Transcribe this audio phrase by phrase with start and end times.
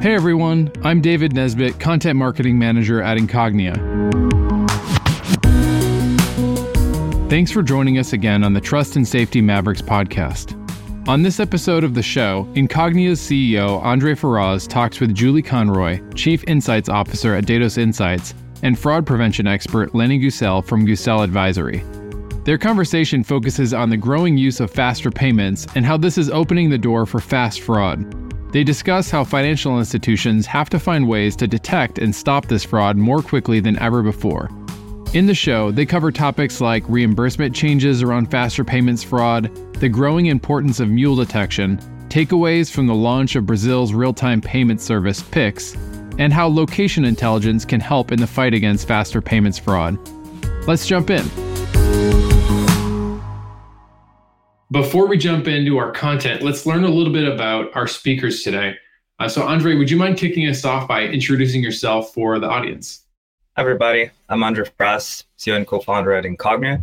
[0.00, 3.74] Hey everyone, I'm David Nesbitt, Content Marketing Manager at Incognia.
[7.28, 10.54] Thanks for joining us again on the Trust and Safety Mavericks podcast.
[11.08, 16.44] On this episode of the show, Incognia's CEO Andre Ferraz talks with Julie Conroy, Chief
[16.46, 21.82] Insights Officer at Datos Insights, and fraud prevention expert Lenny Gusel from Gusel Advisory.
[22.44, 26.70] Their conversation focuses on the growing use of faster payments and how this is opening
[26.70, 28.27] the door for fast fraud.
[28.50, 32.96] They discuss how financial institutions have to find ways to detect and stop this fraud
[32.96, 34.50] more quickly than ever before.
[35.14, 40.26] In the show, they cover topics like reimbursement changes around faster payments fraud, the growing
[40.26, 45.74] importance of mule detection, takeaways from the launch of Brazil's real time payment service, Pix,
[46.18, 49.98] and how location intelligence can help in the fight against faster payments fraud.
[50.66, 51.47] Let's jump in.
[54.70, 58.76] Before we jump into our content, let's learn a little bit about our speakers today.
[59.18, 63.06] Uh, so, Andre, would you mind kicking us off by introducing yourself for the audience?
[63.56, 64.10] Hi, everybody.
[64.28, 66.82] I'm Andre Ferraz, CEO and co-founder at Incognia.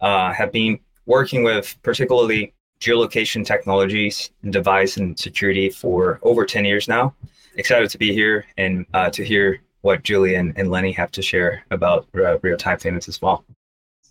[0.00, 6.86] Uh, have been working with particularly geolocation technologies, device, and security for over 10 years
[6.86, 7.16] now.
[7.56, 11.20] Excited to be here and uh, to hear what Julie and, and Lenny have to
[11.20, 13.44] share about uh, real-time payments as well.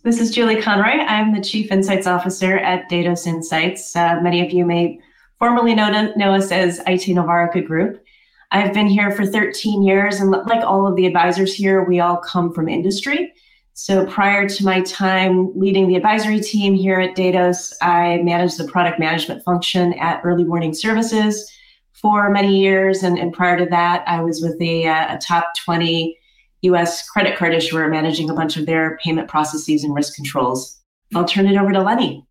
[0.04, 1.02] This is Julie Conroy.
[1.02, 3.96] I'm the Chief Insights Officer at Datos Insights.
[3.96, 5.00] Uh, many of you may
[5.38, 8.04] formerly know, know us as Aite-Novarica Group.
[8.50, 12.18] I've been here for 13 years, and like all of the advisors here, we all
[12.18, 13.32] come from industry.
[13.72, 18.68] So prior to my time leading the advisory team here at Dados, I managed the
[18.68, 21.50] product management function at Early Warning Services
[21.92, 23.02] for many years.
[23.02, 26.18] And, and prior to that, I was with a, uh, a top 20
[26.64, 30.80] US credit card issuer managing a bunch of their payment processes and risk controls.
[31.14, 32.26] I'll turn it over to Lenny.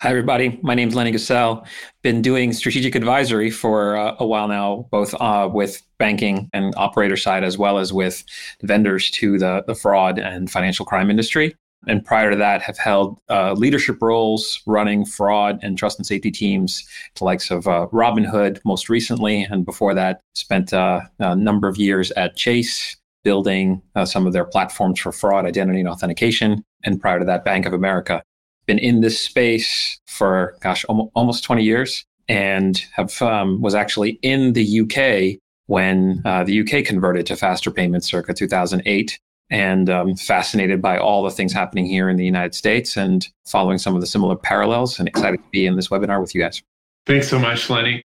[0.00, 0.58] Hi, everybody.
[0.62, 1.64] My name is Lenny Gusel.
[2.02, 7.16] Been doing strategic advisory for uh, a while now, both uh, with banking and operator
[7.16, 8.24] side, as well as with
[8.62, 11.54] vendors to the, the fraud and financial crime industry.
[11.86, 16.30] And prior to that, have held uh, leadership roles running fraud and trust and safety
[16.30, 16.84] teams,
[17.16, 19.42] the likes of uh, Robinhood most recently.
[19.42, 24.32] And before that, spent uh, a number of years at Chase, building uh, some of
[24.32, 26.64] their platforms for fraud, identity, and authentication.
[26.84, 28.22] And prior to that, Bank of America
[28.66, 34.52] been in this space for gosh almost 20 years and have um, was actually in
[34.52, 39.18] the UK when uh, the UK converted to faster payments circa 2008
[39.50, 43.78] and um, fascinated by all the things happening here in the United States and following
[43.78, 46.62] some of the similar parallels and excited to be in this webinar with you guys.
[47.06, 48.02] Thanks so much, Lenny.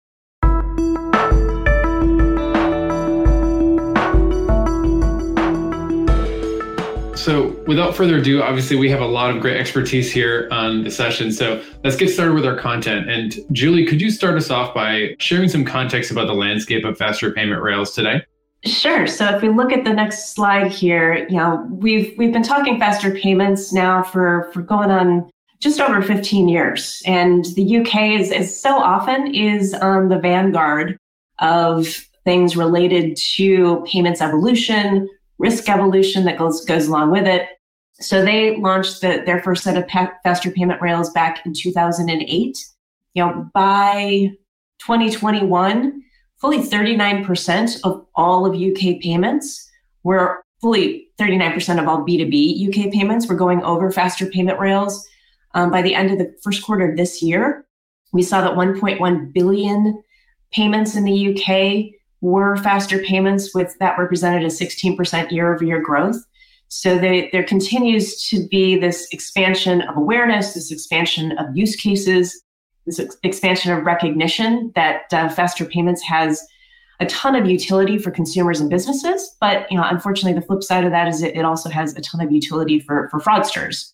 [7.21, 10.89] So, without further ado, obviously, we have a lot of great expertise here on the
[10.89, 11.31] session.
[11.31, 13.11] So, let's get started with our content.
[13.11, 16.97] And, Julie, could you start us off by sharing some context about the landscape of
[16.97, 18.23] faster payment rails today?
[18.65, 19.05] Sure.
[19.05, 22.79] So if we look at the next slide here, you know, we've we've been talking
[22.79, 25.29] faster payments now for for going on
[25.59, 27.03] just over 15 years.
[27.05, 30.97] And the UK is, is so often is on the vanguard
[31.37, 31.87] of
[32.23, 35.07] things related to payments evolution,
[35.41, 37.47] risk evolution that goes goes along with it.
[37.99, 42.57] So they launched the, their first set of pa- faster payment rails back in 2008.
[43.13, 44.31] You know, by
[44.79, 46.01] 2021,
[46.39, 49.69] fully 39% of all of UK payments
[50.03, 55.07] were fully 39% of all B2B UK payments were going over faster payment rails.
[55.53, 57.65] Um, by the end of the first quarter of this year,
[58.13, 60.01] we saw that 1.1 billion
[60.51, 65.81] payments in the UK were faster payments with that represented a 16% year over year
[65.81, 66.23] growth.
[66.67, 72.41] So they, there continues to be this expansion of awareness, this expansion of use cases,
[72.85, 76.41] this ex- expansion of recognition that uh, faster payments has
[77.01, 79.35] a ton of utility for consumers and businesses.
[79.41, 82.01] But you know, unfortunately, the flip side of that is it, it also has a
[82.01, 83.91] ton of utility for, for fraudsters.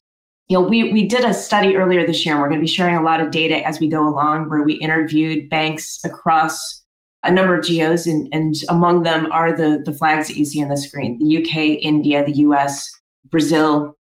[0.50, 2.72] You know, we, we did a study earlier this year, and we're going to be
[2.72, 6.84] sharing a lot of data as we go along, where we interviewed banks across
[7.28, 10.64] a number of geos, and, and among them are the, the flags that you see
[10.64, 12.90] on the screen the UK, India, the US,
[13.30, 13.96] Brazil.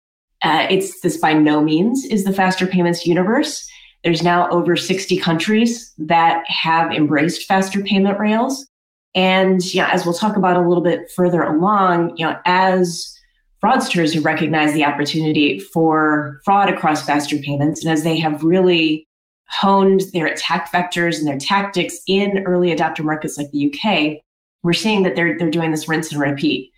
[0.42, 3.66] Uh, it's this by no means is the faster payments universe.
[4.04, 8.66] There's now over 60 countries that have embraced faster payment rails.
[9.14, 13.10] And yeah, as we'll talk about a little bit further along, you know, as
[13.64, 19.08] fraudsters have recognized the opportunity for fraud across faster payments, and as they have really
[19.60, 24.22] honed their attack vectors and their tactics in early adopter markets like the UK,
[24.62, 26.72] we're seeing that they're, they're doing this rinse and repeat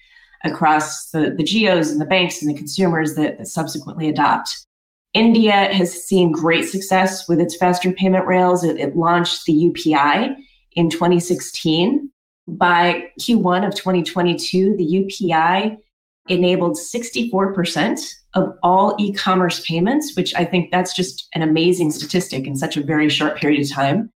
[0.45, 4.67] across the, the geos and the banks and the consumers that, that subsequently adopt.
[5.15, 8.63] India has seen great success with its faster payment rails.
[8.63, 10.37] It, it launched the UPI
[10.73, 12.11] in 2016.
[12.49, 15.79] By Q1 of 2022, the UPI
[16.29, 18.01] enabled 64%
[18.35, 22.83] of all e-commerce payments, which I think that's just an amazing statistic in such a
[22.83, 24.11] very short period of time.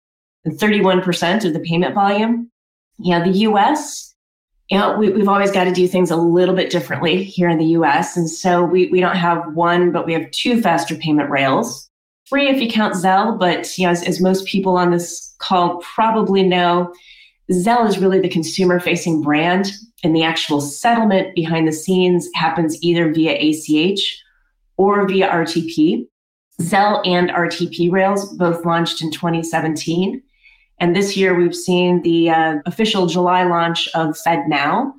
[0.45, 2.49] And 31% of the payment volume.
[2.97, 4.13] Yeah, the US,
[4.69, 7.57] you know, we, have always got to do things a little bit differently here in
[7.57, 8.15] the US.
[8.15, 11.89] And so we, we don't have one, but we have two faster payment rails.
[12.27, 15.77] Three if you count Zelle, but you know, as, as most people on this call
[15.77, 16.93] probably know,
[17.51, 19.71] Zelle is really the consumer facing brand,
[20.03, 24.21] and the actual settlement behind the scenes happens either via ACH
[24.77, 26.07] or via RTP.
[26.61, 30.21] Zelle and RTP Rails both launched in 2017.
[30.79, 34.91] And this year we've seen the uh, official July launch of FedNow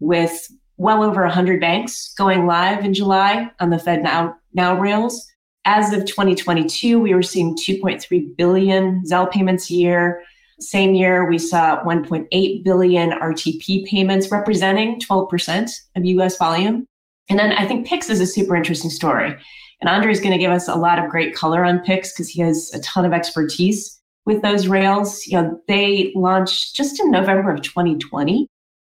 [0.00, 5.26] with well over 100 banks going live in July on the FedNow now Rails.
[5.64, 10.22] As of 2022, we were seeing 2.3 billion Zelle payments a year
[10.60, 16.86] same year, we saw 1.8 billion RTP payments, representing 12% of US volume.
[17.28, 19.36] And then I think Pix is a super interesting story.
[19.80, 22.28] And Andre is going to give us a lot of great color on Pix because
[22.28, 25.26] he has a ton of expertise with those rails.
[25.26, 28.48] You know, they launched just in November of 2020.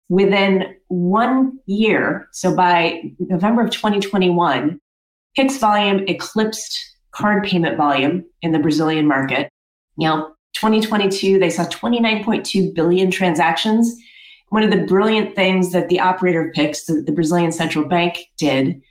[0.08, 4.80] Within one year, so by November of 2021,
[5.36, 6.80] Pix volume eclipsed
[7.12, 9.50] card payment volume in the Brazilian market.
[9.98, 13.96] You know, 2022, they saw 29.2 billion transactions.
[14.50, 18.20] One of the brilliant things that the operator of PIX, the, the Brazilian central bank,
[18.38, 18.82] did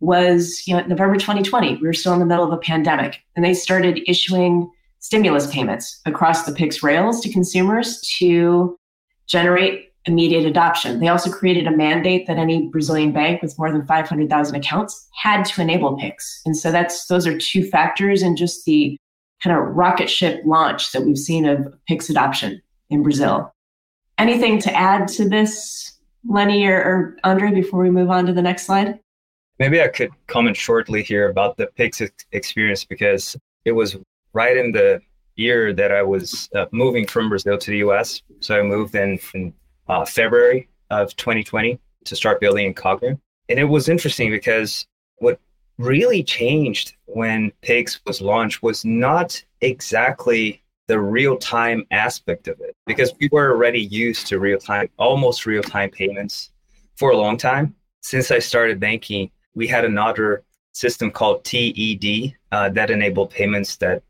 [0.00, 3.44] was, you know, November 2020, we were still in the middle of a pandemic, and
[3.44, 8.78] they started issuing stimulus payments across the PIX rails to consumers to
[9.26, 11.00] generate immediate adoption.
[11.00, 15.44] They also created a mandate that any Brazilian bank with more than 500,000 accounts had
[15.46, 16.42] to enable PIX.
[16.44, 18.98] And so that's those are two factors in just the
[19.42, 23.52] kind of rocket ship launch that we've seen of Pix adoption in Brazil.
[24.18, 28.42] Anything to add to this, Lenny or, or Andre, before we move on to the
[28.42, 28.98] next slide?
[29.58, 32.02] Maybe I could comment shortly here about the Pix
[32.32, 33.96] experience because it was
[34.32, 35.00] right in the
[35.36, 38.22] year that I was uh, moving from Brazil to the US.
[38.40, 39.52] So I moved in, in
[39.88, 43.18] uh, February of 2020 to start building Incognia.
[43.48, 44.86] And it was interesting because
[45.18, 45.38] what
[45.78, 52.76] really changed when Pix was launched was not exactly the real time aspect of it
[52.86, 56.50] because we were already used to real time, almost real time payments
[56.96, 57.74] for a long time.
[58.02, 64.02] Since I started banking, we had another system called TED uh, that enabled payments that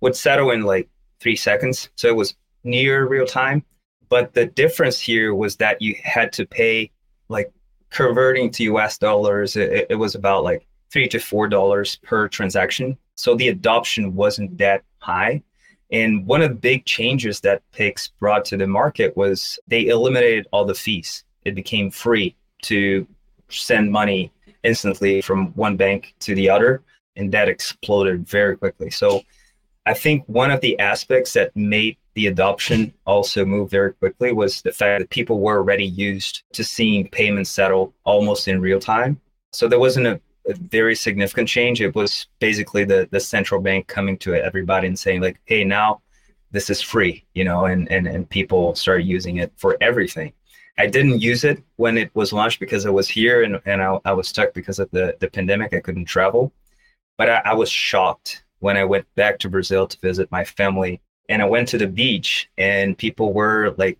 [0.00, 0.88] would settle in like
[1.18, 1.90] three seconds.
[1.96, 2.34] So it was
[2.64, 3.64] near real time.
[4.08, 6.90] But the difference here was that you had to pay
[7.28, 7.52] like
[7.90, 12.96] converting to US dollars, it, it was about like three to four dollars per transaction.
[13.16, 15.42] So the adoption wasn't that high.
[15.92, 20.46] And one of the big changes that Pix brought to the market was they eliminated
[20.52, 21.24] all the fees.
[21.44, 23.06] It became free to
[23.48, 24.32] send money
[24.62, 26.82] instantly from one bank to the other.
[27.16, 28.90] And that exploded very quickly.
[28.90, 29.22] So
[29.84, 34.62] I think one of the aspects that made the adoption also move very quickly was
[34.62, 39.20] the fact that people were already used to seeing payments settle almost in real time.
[39.52, 40.20] So there wasn't a a
[40.54, 41.80] very significant change.
[41.80, 46.02] It was basically the the central bank coming to everybody and saying like, "Hey, now
[46.50, 50.32] this is free," you know, and and and people started using it for everything.
[50.80, 53.98] I didn't use it when it was launched because I was here and, and I,
[54.06, 55.74] I was stuck because of the, the pandemic.
[55.74, 56.54] I couldn't travel.
[57.18, 61.02] But I, I was shocked when I went back to Brazil to visit my family.
[61.28, 63.98] And I went to the beach and people were like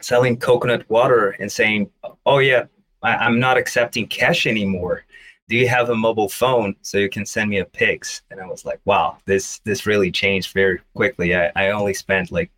[0.00, 1.90] selling coconut water and saying,
[2.24, 2.66] Oh, yeah,
[3.02, 5.04] I, I'm not accepting cash anymore
[5.52, 8.22] do you have a mobile phone so you can send me a Pix?
[8.30, 11.36] And i was like wow this this really changed very quickly.
[11.36, 12.50] I, I only spent like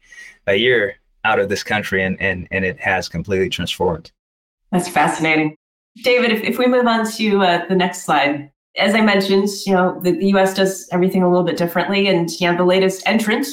[0.47, 4.13] a year out of this country and and, and it has completely transformed.
[4.71, 5.57] That's fascinating.
[6.05, 8.53] David if, if we move on to uh, the next slide.
[8.77, 12.31] As i mentioned you know the, the us does everything a little bit differently and
[12.41, 13.47] you know the latest entrant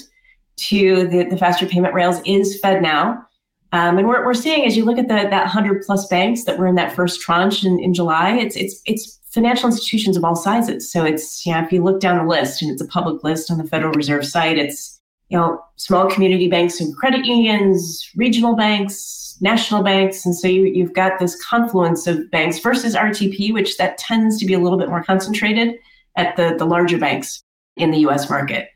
[0.57, 3.25] to the, the faster payment rails is FedNow.
[3.73, 6.59] Um, and we're, we're seeing as you look at the, that 100 plus banks that
[6.59, 10.35] were in that first tranche in, in July, it's, it's, it's financial institutions of all
[10.35, 10.91] sizes.
[10.91, 13.57] So it's, know, if you look down the list and it's a public list on
[13.57, 19.37] the Federal Reserve site, it's, you know, small community banks and credit unions, regional banks,
[19.39, 20.25] national banks.
[20.25, 24.45] And so you, you've got this confluence of banks versus RTP, which that tends to
[24.45, 25.75] be a little bit more concentrated
[26.17, 27.41] at the, the larger banks
[27.77, 28.67] in the US market.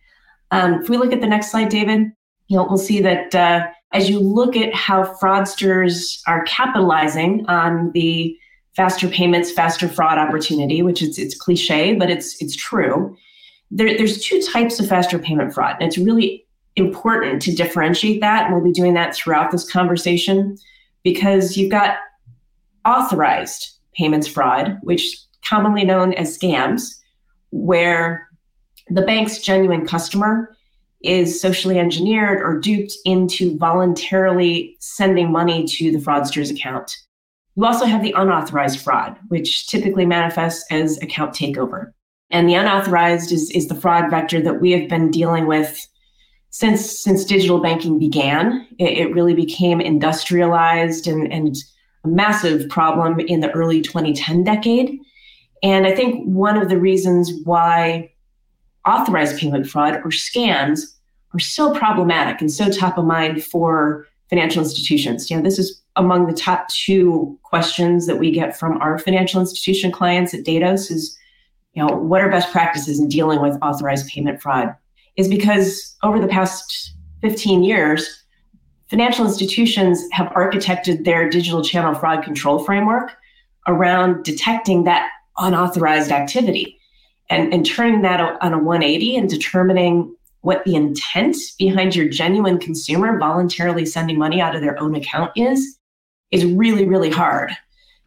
[0.52, 2.12] Um, if we look at the next slide, David,
[2.48, 7.92] you know, we'll see that uh, as you look at how fraudsters are capitalizing on
[7.92, 8.38] the
[8.76, 13.16] faster payments, faster fraud opportunity, which is it's cliche, but it's it's true.
[13.72, 18.46] There, there's two types of faster payment fraud, and it's really important to differentiate that.
[18.46, 20.58] And we'll be doing that throughout this conversation
[21.04, 21.98] because you've got
[22.86, 26.96] authorized payments fraud, which commonly known as scams,
[27.52, 28.28] where
[28.90, 30.56] the bank's genuine customer
[31.02, 36.92] is socially engineered or duped into voluntarily sending money to the fraudster's account.
[37.56, 41.92] You also have the unauthorized fraud, which typically manifests as account takeover.
[42.30, 45.88] And the unauthorized is, is the fraud vector that we have been dealing with
[46.50, 48.66] since since digital banking began.
[48.80, 51.56] It, it really became industrialized and, and
[52.04, 55.00] a massive problem in the early 2010 decade.
[55.64, 58.12] And I think one of the reasons why
[58.86, 60.82] authorized payment fraud or scams
[61.34, 65.30] are so problematic and so top of mind for financial institutions.
[65.30, 69.40] You know, this is among the top two questions that we get from our financial
[69.40, 71.18] institution clients at Datos is,
[71.74, 74.76] you know, what are best practices in dealing with authorized payment fraud?
[75.16, 78.24] Is because over the past 15 years,
[78.90, 83.14] financial institutions have architected their digital channel fraud control framework
[83.68, 86.78] around detecting that unauthorized activity
[87.30, 92.60] and, and turning that on a 180 and determining what the intent behind your genuine
[92.60, 95.80] consumer voluntarily sending money out of their own account is
[96.32, 97.52] is really, really hard.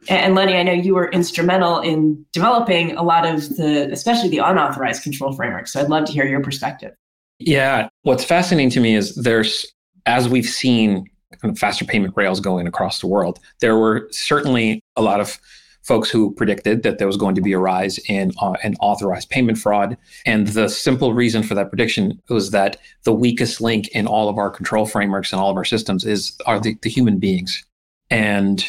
[0.08, 4.38] And Lenny, I know you were instrumental in developing a lot of the, especially the
[4.38, 5.66] unauthorized control framework.
[5.66, 6.94] So I'd love to hear your perspective.
[7.38, 7.88] Yeah.
[8.02, 9.66] What's fascinating to me is there's,
[10.06, 11.06] as we've seen
[11.42, 15.38] kind of faster payment rails going across the world, there were certainly a lot of
[15.82, 19.30] folks who predicted that there was going to be a rise in uh, an authorized
[19.30, 19.96] payment fraud.
[20.26, 24.36] And the simple reason for that prediction was that the weakest link in all of
[24.36, 27.64] our control frameworks and all of our systems is are the, the human beings.
[28.10, 28.64] And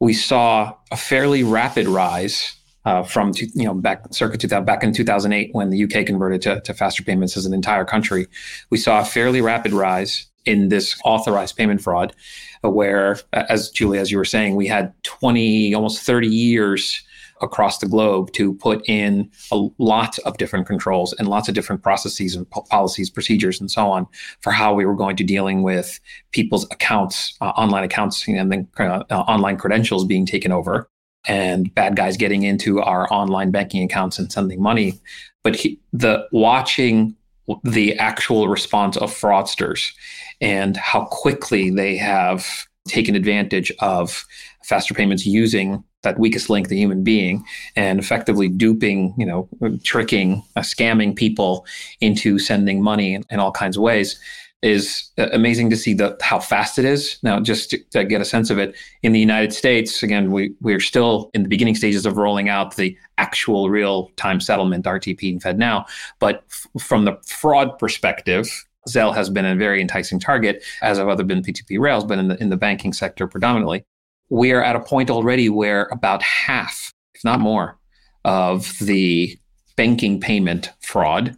[0.00, 4.92] we saw a fairly rapid rise uh, from you know back circa 2000, back in
[4.92, 8.26] 2008 when the UK converted to, to faster payments as an entire country.
[8.70, 12.14] We saw a fairly rapid rise in this authorized payment fraud,
[12.64, 17.02] uh, where, as Julie, as you were saying, we had 20, almost 30 years
[17.42, 21.82] across the globe to put in a lot of different controls and lots of different
[21.82, 24.06] processes and policies, procedures, and so on
[24.40, 28.68] for how we were going to dealing with people's accounts, uh, online accounts, and then
[28.78, 30.88] uh, uh, online credentials being taken over,
[31.26, 35.00] and bad guys getting into our online banking accounts and sending money.
[35.42, 37.16] But he, the watching
[37.64, 39.92] the actual response of fraudsters
[40.40, 44.24] and how quickly they have taken advantage of
[44.64, 47.44] faster payments using that weakest link, the human being,
[47.76, 49.48] and effectively duping, you know,
[49.84, 51.66] tricking, uh, scamming people
[52.00, 54.20] into sending money in, in, all kinds of ways
[54.62, 57.18] is uh, amazing to see the how fast it is.
[57.22, 60.54] Now, just to, to, get a sense of it, in the United States, again, we
[60.60, 65.32] we're still in the beginning stages of rolling out the actual real time settlement RTP
[65.32, 65.84] and FedNow,
[66.20, 68.48] but f- from the fraud perspective.
[68.88, 72.26] Zelle has been a very enticing target, as have other been P2P rails, but in
[72.26, 73.84] the in the banking sector predominantly
[74.32, 77.78] we are at a point already where about half, if not more,
[78.24, 79.38] of the
[79.76, 81.36] banking payment fraud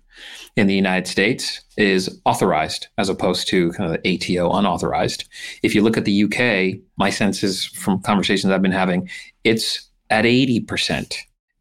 [0.55, 5.25] in the United States is authorized as opposed to kind of the ATO unauthorized.
[5.65, 9.11] If you look at the UK, my sense is from conversations I've been having,
[9.43, 11.17] it's at 80%.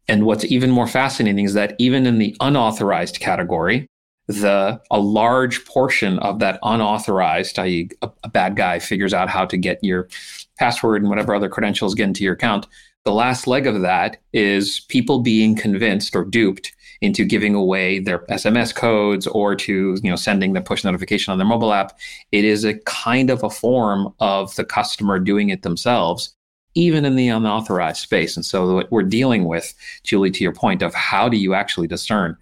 [0.06, 3.88] And what's even more fascinating is that even in the unauthorized category,
[4.26, 9.44] the a large portion of that unauthorized, i.e., a, a, bad guy figures out how
[9.44, 10.08] to get your
[10.58, 12.66] password and whatever other credentials get into your account.
[13.04, 18.20] The last leg of that is people being convinced or duped into giving away their
[18.26, 21.98] SMS codes or to you know sending the push notification on their mobile app.
[22.32, 26.34] It is a kind of a form of the customer doing it themselves,
[26.74, 28.36] even in the unauthorized space.
[28.36, 31.88] And so what we're dealing with, Julie, to your point of how do you actually
[31.88, 32.38] discern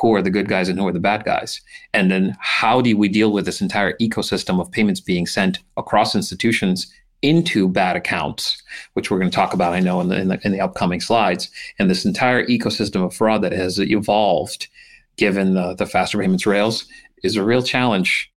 [0.00, 1.60] who are the good guys and who are the bad guys?
[1.92, 6.14] And then how do we deal with this entire ecosystem of payments being sent across
[6.14, 8.62] institutions into bad accounts,
[8.92, 11.00] which we're going to talk about, I know, in the, in the, in the upcoming
[11.00, 14.68] slides, and this entire ecosystem of fraud that has evolved
[15.16, 16.86] given the, the faster payments rails
[17.22, 18.30] is a real challenge.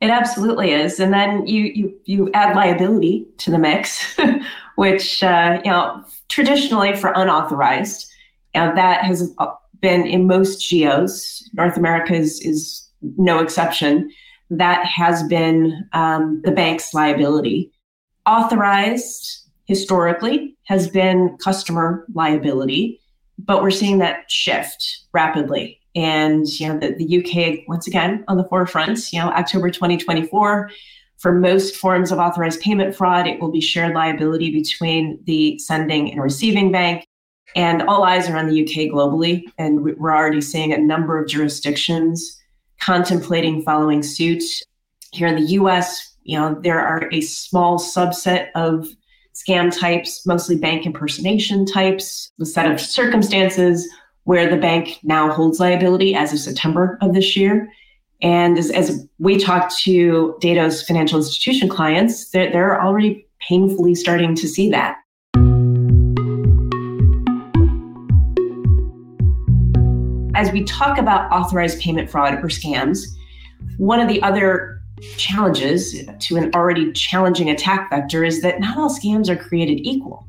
[0.00, 4.16] It absolutely is, and then you you you add liability to the mix,
[4.76, 8.08] which uh, you know traditionally for unauthorized,
[8.54, 9.34] you know, that has
[9.80, 11.48] been in most geos.
[11.52, 14.10] North America is, is no exception.
[14.50, 17.70] That has been um, the bank's liability.
[18.26, 23.00] Authorized historically has been customer liability,
[23.38, 25.80] but we're seeing that shift rapidly.
[25.94, 29.12] And you know, the, the UK once again on the forefront.
[29.12, 30.70] You know, October 2024.
[31.18, 36.12] For most forms of authorized payment fraud, it will be shared liability between the sending
[36.12, 37.07] and receiving bank.
[37.56, 39.44] And all eyes are on the UK globally.
[39.58, 42.38] And we're already seeing a number of jurisdictions
[42.80, 44.42] contemplating following suit.
[45.12, 48.86] Here in the US, you know, there are a small subset of
[49.34, 53.88] scam types, mostly bank impersonation types, a set of circumstances
[54.24, 57.72] where the bank now holds liability as of September of this year.
[58.20, 64.34] And as, as we talk to Datos financial institution clients, they're, they're already painfully starting
[64.34, 64.96] to see that.
[70.38, 73.00] As we talk about authorized payment fraud or scams,
[73.76, 74.80] one of the other
[75.16, 80.28] challenges to an already challenging attack vector is that not all scams are created equal.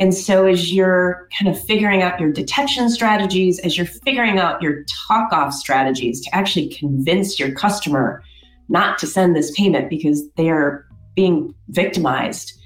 [0.00, 4.62] And so, as you're kind of figuring out your detection strategies, as you're figuring out
[4.62, 8.22] your talk off strategies to actually convince your customer
[8.70, 12.58] not to send this payment because they are being victimized,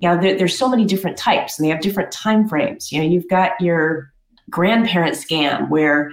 [0.00, 2.90] you know, there, there's so many different types and they have different time frames.
[2.90, 4.11] You know, you've got your
[4.50, 6.12] grandparent scam where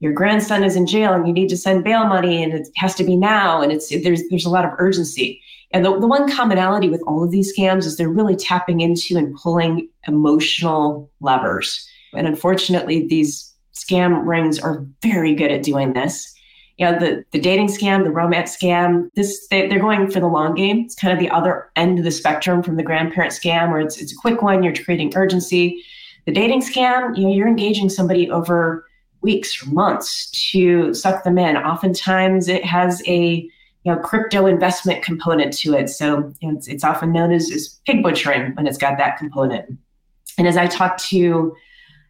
[0.00, 2.94] your grandson is in jail and you need to send bail money and it has
[2.94, 5.40] to be now and it's there's there's a lot of urgency.
[5.72, 9.16] And the, the one commonality with all of these scams is they're really tapping into
[9.16, 11.88] and pulling emotional levers.
[12.14, 16.32] And unfortunately these scam rings are very good at doing this.
[16.76, 20.26] You know the, the dating scam the romance scam this they, they're going for the
[20.26, 20.80] long game.
[20.84, 23.96] It's kind of the other end of the spectrum from the grandparent scam where it's,
[23.96, 25.82] it's a quick one you're creating urgency
[26.26, 28.86] the dating scam you know you're engaging somebody over
[29.26, 31.56] weeks or months to suck them in.
[31.56, 33.48] Oftentimes, it has a
[33.84, 37.50] you know crypto investment component to it, so you know, it's, it's often known as,
[37.50, 39.78] as pig butchering when it's got that component.
[40.38, 41.54] And as I talk to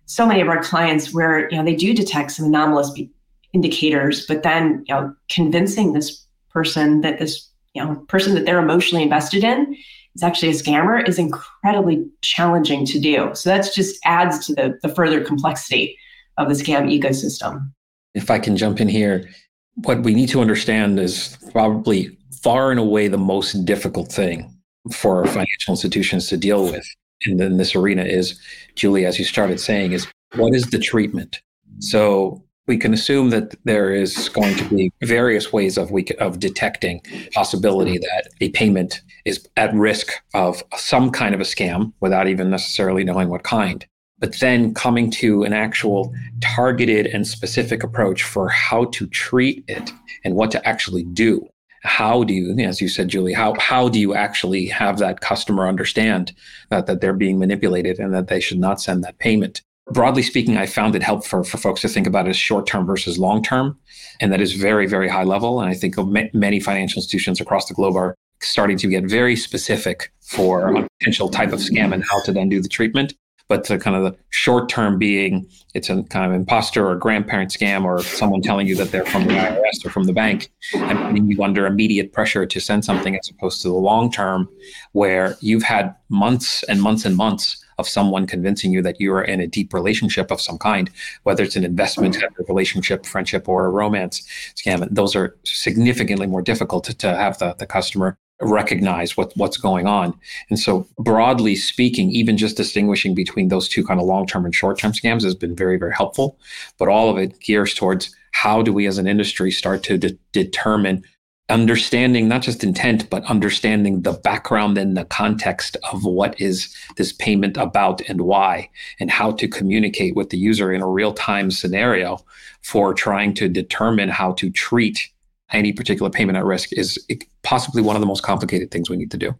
[0.04, 3.10] so many of our clients, where you know they do detect some anomalous be-
[3.52, 8.62] indicators, but then you know convincing this person that this you know person that they're
[8.62, 9.76] emotionally invested in
[10.16, 13.30] is actually a scammer is incredibly challenging to do.
[13.34, 15.96] So that's just adds to the, the further complexity
[16.38, 17.70] of the scam ecosystem.
[18.14, 19.28] If I can jump in here,
[19.74, 24.50] what we need to understand is probably far and away the most difficult thing
[24.90, 26.86] for financial institutions to deal with
[27.26, 28.40] in, in this arena is,
[28.74, 31.42] Julie, as you started saying, is what is the treatment?
[31.80, 36.38] So we can assume that there is going to be various ways of we of
[36.38, 37.00] detecting
[37.32, 38.02] possibility mm-hmm.
[38.02, 43.04] that a payment is at risk of some kind of a scam without even necessarily
[43.04, 43.86] knowing what kind
[44.18, 49.92] but then coming to an actual targeted and specific approach for how to treat it
[50.24, 51.46] and what to actually do.
[51.82, 55.68] How do you, as you said, Julie, how, how do you actually have that customer
[55.68, 56.32] understand
[56.70, 59.62] that, that they're being manipulated and that they should not send that payment?
[59.92, 62.66] Broadly speaking, I found it helpful for, for folks to think about it as short
[62.66, 63.78] term versus long term.
[64.20, 65.60] And that is very, very high level.
[65.60, 65.96] And I think
[66.34, 71.28] many financial institutions across the globe are starting to get very specific for a potential
[71.28, 73.14] type of scam and how to then do the treatment
[73.48, 77.50] but to kind of the short term being it's a kind of imposter or grandparent
[77.50, 80.98] scam or someone telling you that they're from the IRS or from the bank and
[80.98, 84.48] putting you under immediate pressure to send something as opposed to the long term
[84.92, 89.22] where you've had months and months and months of someone convincing you that you are
[89.22, 90.90] in a deep relationship of some kind,
[91.24, 92.42] whether it's an investment mm-hmm.
[92.48, 94.86] relationship, friendship, or a romance scam.
[94.90, 99.86] Those are significantly more difficult to, to have the, the customer recognize what, what's going
[99.86, 100.18] on.
[100.50, 104.54] And so, broadly speaking, even just distinguishing between those two kind of long term and
[104.54, 106.38] short term scams has been very, very helpful.
[106.78, 110.18] But all of it gears towards how do we as an industry start to de-
[110.32, 111.02] determine
[111.48, 117.12] understanding not just intent, but understanding the background and the context of what is this
[117.12, 121.50] payment about and why, and how to communicate with the user in a real time
[121.50, 122.18] scenario
[122.62, 125.08] for trying to determine how to treat
[125.52, 126.98] any particular payment at risk is
[127.42, 129.32] possibly one of the most complicated things we need to do.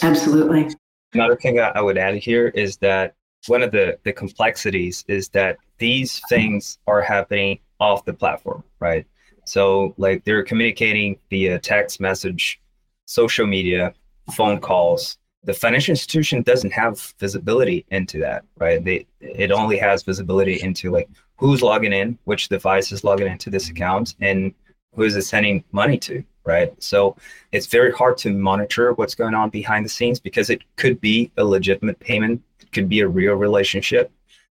[0.00, 0.70] Absolutely.
[1.12, 3.16] Another thing I would add here is that
[3.48, 9.04] one of the, the complexities is that these things are happening off the platform, right?
[9.44, 12.60] So, like, they're communicating via text message,
[13.06, 13.94] social media,
[14.32, 15.18] phone calls.
[15.44, 18.82] The financial institution doesn't have visibility into that, right?
[18.84, 23.50] They it only has visibility into like who's logging in, which device is logging into
[23.50, 24.54] this account, and
[24.94, 26.72] who is it sending money to, right?
[26.82, 27.16] So
[27.50, 31.32] it's very hard to monitor what's going on behind the scenes because it could be
[31.36, 34.12] a legitimate payment, it could be a real relationship,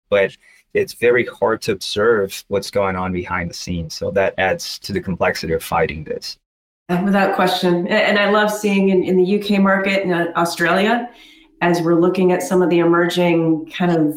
[0.10, 0.36] but
[0.73, 3.93] it's very hard to observe what's going on behind the scenes.
[3.95, 6.38] So that adds to the complexity of fighting this.
[6.89, 7.88] Uh, without question.
[7.88, 11.08] And I love seeing in, in the UK market and uh, Australia,
[11.62, 14.15] as we're looking at some of the emerging kind of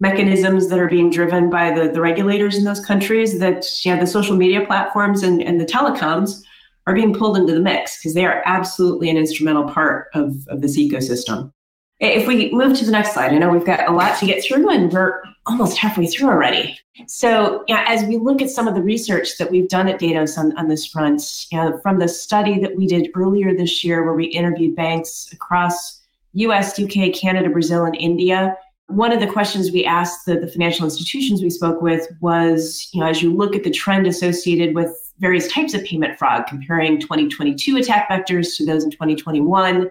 [0.00, 4.06] mechanisms that are being driven by the, the regulators in those countries that know, the
[4.06, 6.42] social media platforms and, and the telecoms
[6.86, 10.62] are being pulled into the mix because they are absolutely an instrumental part of, of
[10.62, 11.52] this ecosystem.
[12.00, 14.42] If we move to the next slide, I know we've got a lot to get
[14.42, 16.78] through and we're almost halfway through already.
[17.06, 20.38] So, yeah, as we look at some of the research that we've done at Datos
[20.38, 24.02] on, on this front, you know, from the study that we did earlier this year,
[24.02, 26.00] where we interviewed banks across
[26.32, 28.56] US, UK, Canada, Brazil, and India,
[28.90, 33.00] one of the questions we asked the, the financial institutions we spoke with was, you
[33.00, 36.98] know, as you look at the trend associated with various types of payment fraud, comparing
[36.98, 39.90] 2022 attack vectors to those in 2021,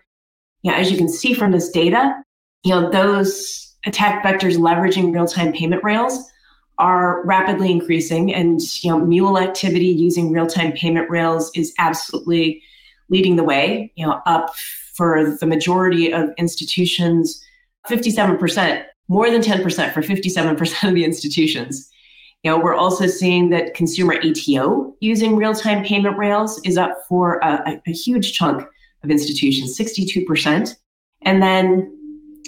[0.64, 2.22] yeah, as you can see from this data,
[2.64, 6.30] you know, those attack vectors leveraging real-time payment rails
[6.78, 12.62] are rapidly increasing and you know mule activity using real-time payment rails is absolutely
[13.10, 14.56] leading the way you know up
[14.96, 17.42] for the majority of institutions
[17.88, 21.90] 57% more than 10% for 57% of the institutions.
[22.44, 27.40] You know we're also seeing that consumer ato using real-time payment rails is up for
[27.40, 28.64] a, a huge chunk
[29.04, 30.76] of institutions 62%
[31.22, 31.96] and then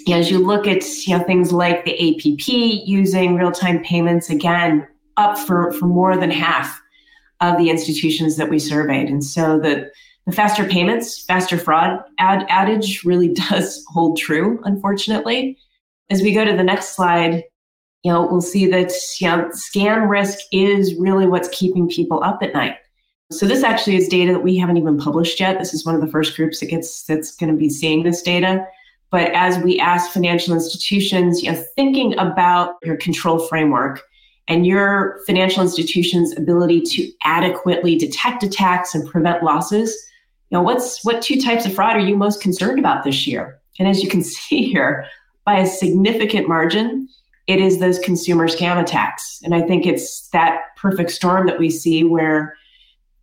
[0.09, 4.87] as you look at you know, things like the APP using real time payments, again,
[5.17, 6.81] up for, for more than half
[7.39, 9.09] of the institutions that we surveyed.
[9.09, 9.91] And so the,
[10.25, 15.57] the faster payments, faster fraud ad- adage really does hold true, unfortunately.
[16.09, 17.43] As we go to the next slide,
[18.03, 22.41] you know, we'll see that you know, scam risk is really what's keeping people up
[22.41, 22.75] at night.
[23.31, 25.57] So this actually is data that we haven't even published yet.
[25.57, 28.21] This is one of the first groups that gets that's going to be seeing this
[28.21, 28.65] data.
[29.09, 34.03] But as we ask financial institutions, you know, thinking about your control framework
[34.47, 39.95] and your financial institution's ability to adequately detect attacks and prevent losses,
[40.49, 43.59] you know, what's what two types of fraud are you most concerned about this year?
[43.79, 45.05] And as you can see here,
[45.45, 47.07] by a significant margin,
[47.47, 49.39] it is those consumer scam attacks.
[49.43, 52.55] And I think it's that perfect storm that we see where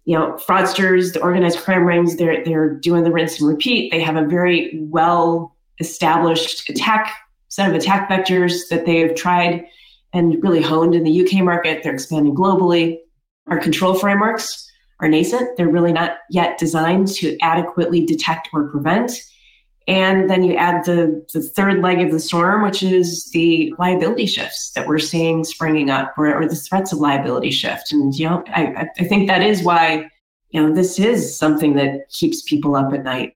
[0.09, 4.01] you know fraudsters the organized crime rings they're they're doing the rinse and repeat they
[4.01, 7.15] have a very well established attack
[7.49, 9.65] set of attack vectors that they've tried
[10.13, 11.83] and really honed in the UK market.
[11.83, 12.99] They're expanding globally.
[13.47, 15.57] Our control frameworks are nascent.
[15.57, 19.13] They're really not yet designed to adequately detect or prevent.
[19.89, 24.27] And then you add the, the third leg of the storm, which is the liability
[24.27, 27.91] shifts that we're seeing springing up or, or the threats of liability shift.
[27.91, 30.11] And, you know, I, I think that is why,
[30.51, 33.35] you know, this is something that keeps people up at night.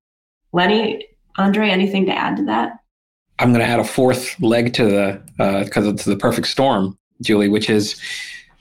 [0.53, 1.07] Lenny,
[1.39, 2.75] Andre, anything to add to that?
[3.39, 5.23] I'm going to add a fourth leg to the
[5.65, 7.99] because uh, it's the perfect storm, Julie, which is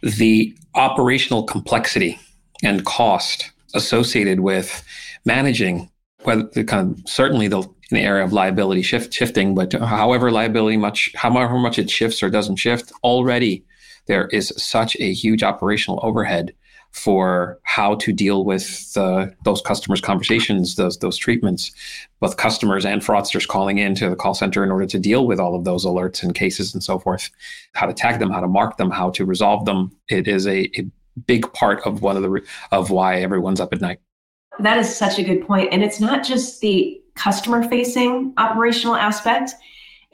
[0.02, 2.18] the operational complexity
[2.64, 4.82] and cost associated with
[5.26, 5.90] managing
[6.24, 10.32] whether the kind of certainly the in the area of liability shift shifting, but however
[10.32, 13.66] liability much however much it shifts or doesn't shift, already
[14.08, 16.54] there is such a huge operational overhead
[16.92, 21.72] for how to deal with uh, those customers' conversations, those those treatments,
[22.20, 25.56] both customers and fraudsters calling into the call center in order to deal with all
[25.56, 27.30] of those alerts and cases and so forth,
[27.74, 29.92] how to tag them, how to mark them, how to resolve them.
[30.10, 30.86] It is a, a
[31.28, 34.00] big part of one of the of why everyone's up at night.
[34.60, 39.52] That is such a good point, and it's not just the customer facing operational aspect.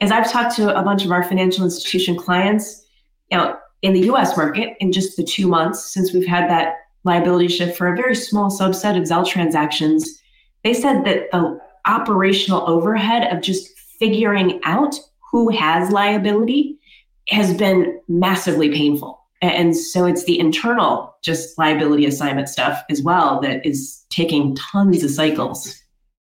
[0.00, 2.84] As I've talked to a bunch of our financial institution clients,
[3.30, 6.76] you know, in the US market in just the two months since we've had that
[7.04, 10.20] liability shift for a very small subset of Zelle transactions,
[10.64, 14.94] they said that the operational overhead of just figuring out
[15.30, 16.78] who has liability
[17.28, 19.20] has been massively painful.
[19.40, 25.04] And so it's the internal, just liability assignment stuff as well that is taking tons
[25.04, 25.80] of cycles.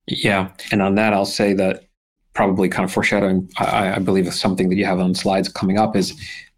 [0.07, 0.51] Yeah.
[0.71, 1.85] And on that, I'll say that
[2.35, 5.97] probably kind of foreshadowing, I, I believe something that you have on slides coming up
[5.97, 6.15] is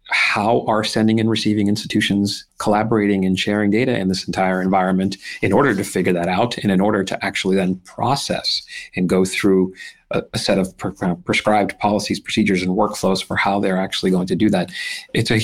[0.09, 5.51] how are sending and receiving institutions collaborating and sharing data in this entire environment in
[5.51, 8.61] order to figure that out and in order to actually then process
[8.95, 9.73] and go through
[10.11, 10.93] a, a set of pre-
[11.25, 14.71] prescribed policies, procedures, and workflows for how they're actually going to do that.
[15.13, 15.41] It's a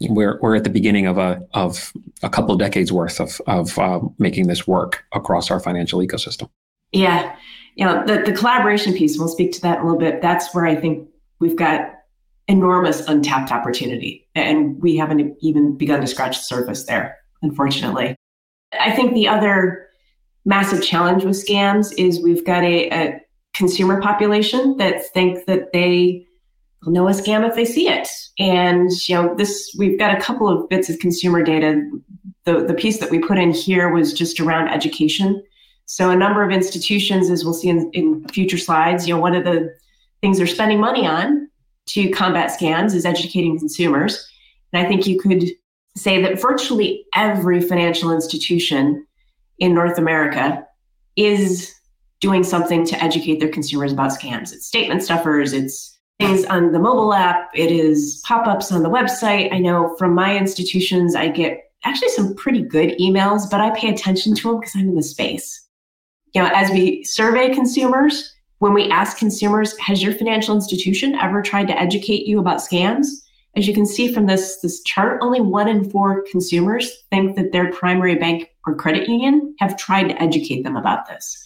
[0.00, 3.78] we're, we're at the beginning of a of a couple of decades worth of of
[3.78, 6.50] uh, making this work across our financial ecosystem.
[6.92, 7.36] Yeah,
[7.74, 9.18] you know the the collaboration piece.
[9.18, 10.22] We'll speak to that a little bit.
[10.22, 11.08] That's where I think
[11.40, 11.92] we've got
[12.48, 14.26] enormous untapped opportunity.
[14.34, 18.16] And we haven't even begun to scratch the surface there, unfortunately.
[18.80, 19.86] I think the other
[20.44, 23.20] massive challenge with scams is we've got a, a
[23.54, 26.24] consumer population that think that they
[26.82, 28.08] know a scam if they see it.
[28.38, 31.82] And you know, this we've got a couple of bits of consumer data.
[32.44, 35.42] The the piece that we put in here was just around education.
[35.86, 39.34] So a number of institutions, as we'll see in, in future slides, you know, one
[39.34, 39.74] of the
[40.20, 41.48] things they're spending money on
[41.86, 44.28] to combat scams is educating consumers.
[44.72, 45.44] And I think you could
[45.96, 49.06] say that virtually every financial institution
[49.58, 50.66] in North America
[51.14, 51.72] is
[52.20, 54.52] doing something to educate their consumers about scams.
[54.52, 58.90] It's statement stuffers, it's things on the mobile app, it is pop ups on the
[58.90, 59.52] website.
[59.52, 63.88] I know from my institutions, I get actually some pretty good emails, but I pay
[63.88, 65.65] attention to them because I'm in the space.
[66.36, 71.40] You know, as we survey consumers, when we ask consumers, has your financial institution ever
[71.40, 73.06] tried to educate you about scams?
[73.56, 77.52] As you can see from this, this chart, only one in four consumers think that
[77.52, 81.42] their primary bank or credit union have tried to educate them about this,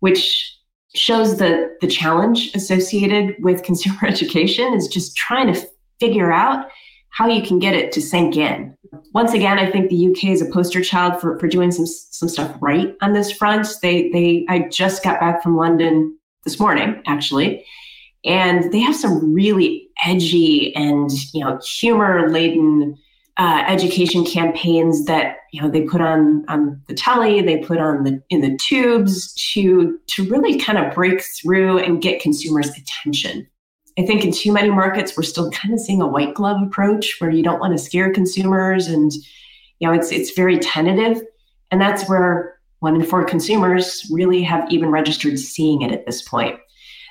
[0.00, 0.54] which
[0.94, 5.66] shows the, the challenge associated with consumer education is just trying to
[5.98, 6.66] figure out
[7.10, 8.76] how you can get it to sink in.
[9.12, 12.28] Once again, I think the UK is a poster child for, for doing some some
[12.28, 13.66] stuff right on this front.
[13.82, 17.64] They they I just got back from London this morning, actually,
[18.24, 22.96] and they have some really edgy and you know humor laden
[23.38, 28.04] uh, education campaigns that you know they put on on the telly, they put on
[28.04, 33.46] the in the tubes to to really kind of break through and get consumers' attention.
[33.98, 37.16] I think in too many markets we're still kind of seeing a white glove approach
[37.18, 39.12] where you don't want to scare consumers and
[39.78, 41.22] you know it's it's very tentative,
[41.70, 46.22] and that's where one in four consumers really have even registered seeing it at this
[46.22, 46.58] point.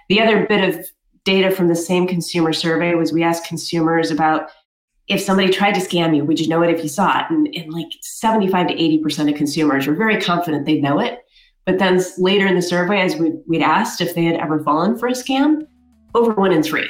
[0.09, 0.85] The other bit of
[1.23, 4.49] data from the same consumer survey was we asked consumers about
[5.07, 7.25] if somebody tried to scam you, would you know it if you saw it?
[7.29, 11.19] And, and like 75 to 80% of consumers were very confident they'd know it.
[11.65, 14.97] But then later in the survey, as we, we'd asked if they had ever fallen
[14.97, 15.67] for a scam,
[16.15, 16.87] over one in three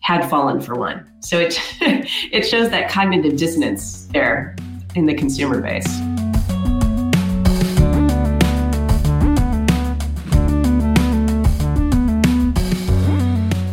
[0.00, 1.08] had fallen for one.
[1.20, 4.56] So it, it shows that cognitive dissonance there
[4.96, 5.86] in the consumer base.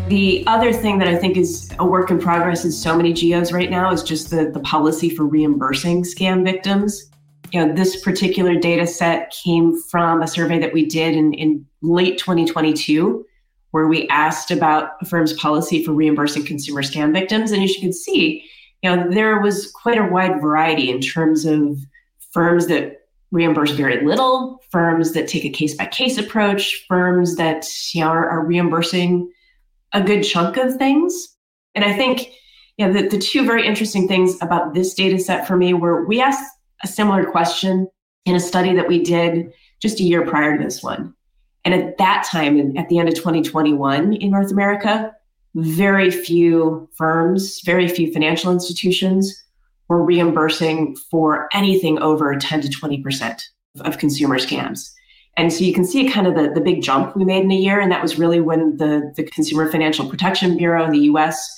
[0.08, 3.52] The other thing that I think is a work in progress in so many geos
[3.52, 7.10] right now is just the, the policy for reimbursing scam victims.
[7.52, 11.66] You know, this particular data set came from a survey that we did in, in
[11.82, 13.26] late 2022,
[13.72, 17.52] where we asked about a firm's policy for reimbursing consumer scam victims.
[17.52, 18.44] And as you can see,
[18.82, 21.78] you know, there was quite a wide variety in terms of
[22.32, 27.66] firms that reimburse very little, firms that take a case by case approach, firms that
[27.94, 29.32] you know, are, are reimbursing
[29.94, 31.36] a good chunk of things.
[31.76, 32.28] And I think,
[32.78, 36.06] you know, the, the two very interesting things about this data set for me were
[36.06, 36.44] we asked
[36.84, 37.88] a similar question
[38.26, 41.14] in a study that we did just a year prior to this one.
[41.64, 45.16] And at that time, at the end of 2021 in North America,
[45.56, 49.36] very few firms, very few financial institutions
[49.88, 53.42] were reimbursing for anything over 10 to 20%
[53.82, 54.90] of consumer scams.
[55.38, 57.56] And so you can see kind of the, the big jump we made in a
[57.56, 57.80] year.
[57.80, 61.50] And that was really when the, the Consumer Financial Protection Bureau in the US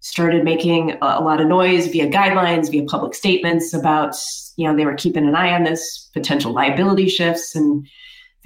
[0.00, 4.14] started making a, a lot of noise via guidelines, via public statements about,
[4.56, 7.86] you know, they were keeping an eye on this potential liability shifts and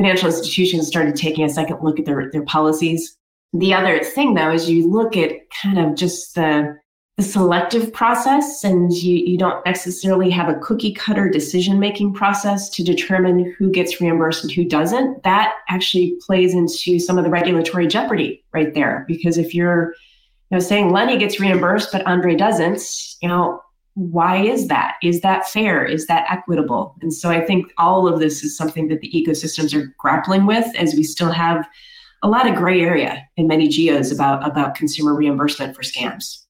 [0.01, 3.19] financial institutions started taking a second look at their, their policies.
[3.53, 5.33] The other thing though is you look at
[5.63, 6.79] kind of just the
[7.19, 12.71] a selective process and you, you don't necessarily have a cookie cutter decision making process
[12.71, 17.31] to determine who gets reimbursed and who doesn't that actually plays into some of the
[17.31, 19.93] regulatory jeopardy right there because if you're
[20.51, 22.81] you know saying lenny gets reimbursed but andre doesn't
[23.21, 23.61] you know
[24.01, 28.19] why is that is that fair is that equitable and so i think all of
[28.19, 31.69] this is something that the ecosystems are grappling with as we still have
[32.23, 36.41] a lot of gray area in many geos about about consumer reimbursement for scams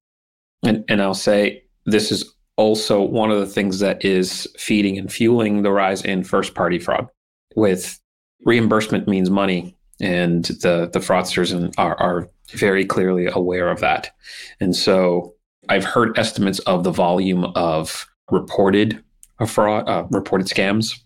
[0.63, 5.11] and, and I'll say this is also one of the things that is feeding and
[5.11, 7.09] fueling the rise in first party fraud.
[7.57, 7.99] With
[8.45, 14.11] reimbursement means money, and the, the fraudsters are, are very clearly aware of that.
[14.61, 15.35] And so
[15.71, 19.03] I've heard estimates of the volume of reported
[19.47, 20.99] fraud, uh, reported scams,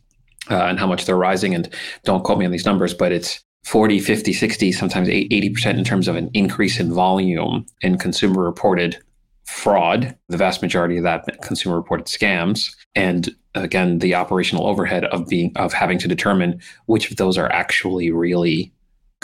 [0.50, 1.54] uh, and how much they're rising.
[1.54, 1.68] And
[2.04, 6.08] don't quote me on these numbers, but it's 40, 50, 60, sometimes 80% in terms
[6.08, 8.98] of an increase in volume in consumer reported
[9.44, 15.28] fraud, the vast majority of that consumer reported scams, and again the operational overhead of
[15.28, 18.72] being of having to determine which of those are actually really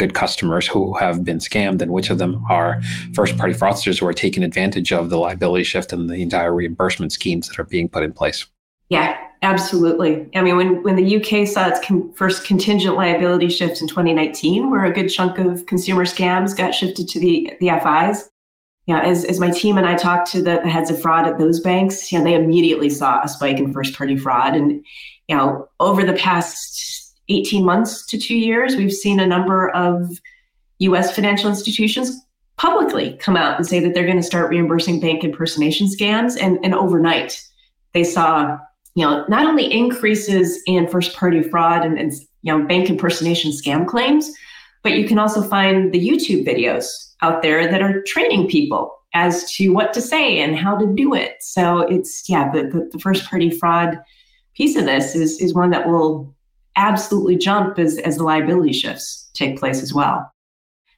[0.00, 2.80] good customers who have been scammed and which of them are
[3.12, 7.12] first party fraudsters who are taking advantage of the liability shift and the entire reimbursement
[7.12, 8.46] schemes that are being put in place.
[8.88, 10.26] Yeah, absolutely.
[10.34, 14.70] I mean, when, when the UK saw its con- first contingent liability shift in 2019,
[14.70, 18.30] where a good chunk of consumer scams got shifted to the, the FIs,
[18.90, 21.38] know, as, as my team and I talked to the, the heads of fraud at
[21.38, 24.54] those banks, you know, they immediately saw a spike in first party fraud.
[24.54, 24.84] And,
[25.28, 26.99] you know, over the past
[27.30, 30.20] 18 months to two years, we've seen a number of
[30.80, 32.20] US financial institutions
[32.56, 36.36] publicly come out and say that they're going to start reimbursing bank impersonation scams.
[36.40, 37.42] And, and overnight,
[37.94, 38.58] they saw,
[38.94, 42.12] you know, not only increases in first party fraud and, and
[42.42, 44.30] you know, bank impersonation scam claims,
[44.82, 46.86] But you can also find the YouTube videos
[47.22, 51.14] out there that are training people as to what to say and how to do
[51.14, 51.36] it.
[51.40, 53.98] So it's, yeah, the, the, the first party fraud
[54.54, 56.34] piece of this is, is one that will
[56.76, 60.33] absolutely jump as, as the liability shifts take place as well.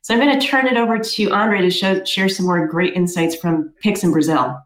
[0.02, 2.94] So I'm going to turn it over to Andre to show, share some more great
[2.94, 4.58] insights from Pix in Brazil.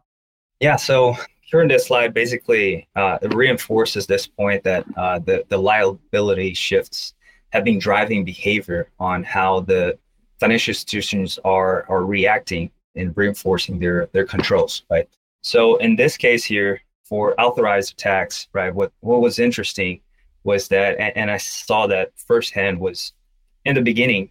[0.59, 5.45] Yeah, so here in this slide, basically, uh, it reinforces this point that uh, the,
[5.49, 7.13] the liability shifts
[7.51, 9.97] have been driving behavior on how the
[10.39, 15.07] financial institutions are, are reacting and reinforcing their, their controls, right?
[15.41, 20.01] So in this case here, for authorized attacks, right, what, what was interesting
[20.47, 23.11] was that, and, and I saw that firsthand, was
[23.65, 24.29] in the beginning,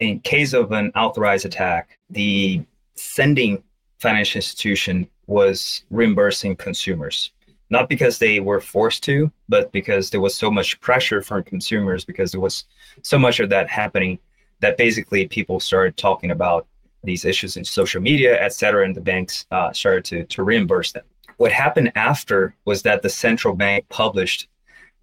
[0.00, 3.62] in case of an authorized attack, the sending
[3.98, 7.32] financial institution was reimbursing consumers,
[7.68, 12.02] not because they were forced to, but because there was so much pressure from consumers
[12.02, 12.64] because there was
[13.02, 14.18] so much of that happening
[14.60, 16.66] that basically people started talking about
[17.04, 20.92] these issues in social media, et cetera, and the banks uh, started to, to reimburse
[20.92, 21.04] them.
[21.36, 24.48] What happened after was that the central bank published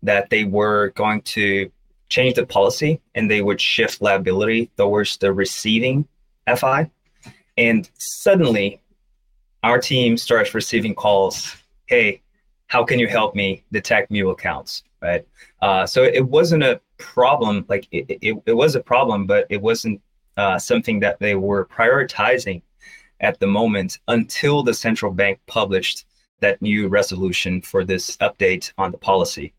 [0.06, 1.70] that they were going to
[2.10, 6.08] change the policy and they would shift liability towards the receiving
[6.56, 6.90] FI.
[7.58, 8.82] And suddenly,
[9.64, 11.56] our team starts receiving calls
[11.88, 12.22] Hey,
[12.68, 14.84] how can you help me detect mule accounts?
[15.02, 15.26] Right.
[15.62, 19.62] Uh, so it wasn't a problem, like it, it, it was a problem, but it
[19.62, 20.02] wasn't
[20.38, 22.62] uh, something that they were prioritizing
[23.20, 26.06] at the moment until the central bank published
[26.40, 29.54] that new resolution for this update on the policy.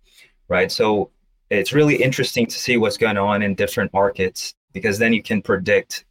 [0.48, 0.70] Right.
[0.70, 1.10] So
[1.50, 5.42] it's really interesting to see what's going on in different markets because then you can
[5.42, 6.04] predict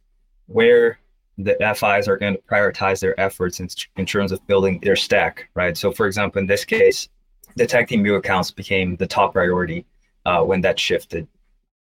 [0.46, 0.98] where
[1.38, 5.48] the FIs are going to prioritize their efforts in, in terms of building their stack,
[5.54, 5.76] right?
[5.76, 7.08] So, for example, in this case,
[7.56, 9.84] detecting mule accounts became the top priority
[10.24, 11.28] uh, when that shifted.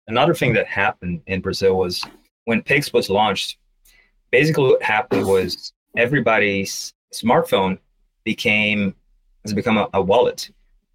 [0.08, 2.04] Another thing that happened in Brazil was
[2.44, 3.58] when Pix was launched,
[4.32, 7.78] basically what happened was everybody's smartphone
[8.24, 8.94] became
[9.44, 10.50] has become a, a wallet,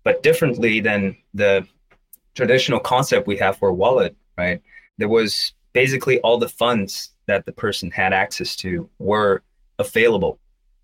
[0.05, 1.67] but differently than the
[2.35, 4.63] traditional concept we have for wallet, right?
[4.99, 9.43] There was basically all the funds that the person had access to were
[9.79, 10.39] available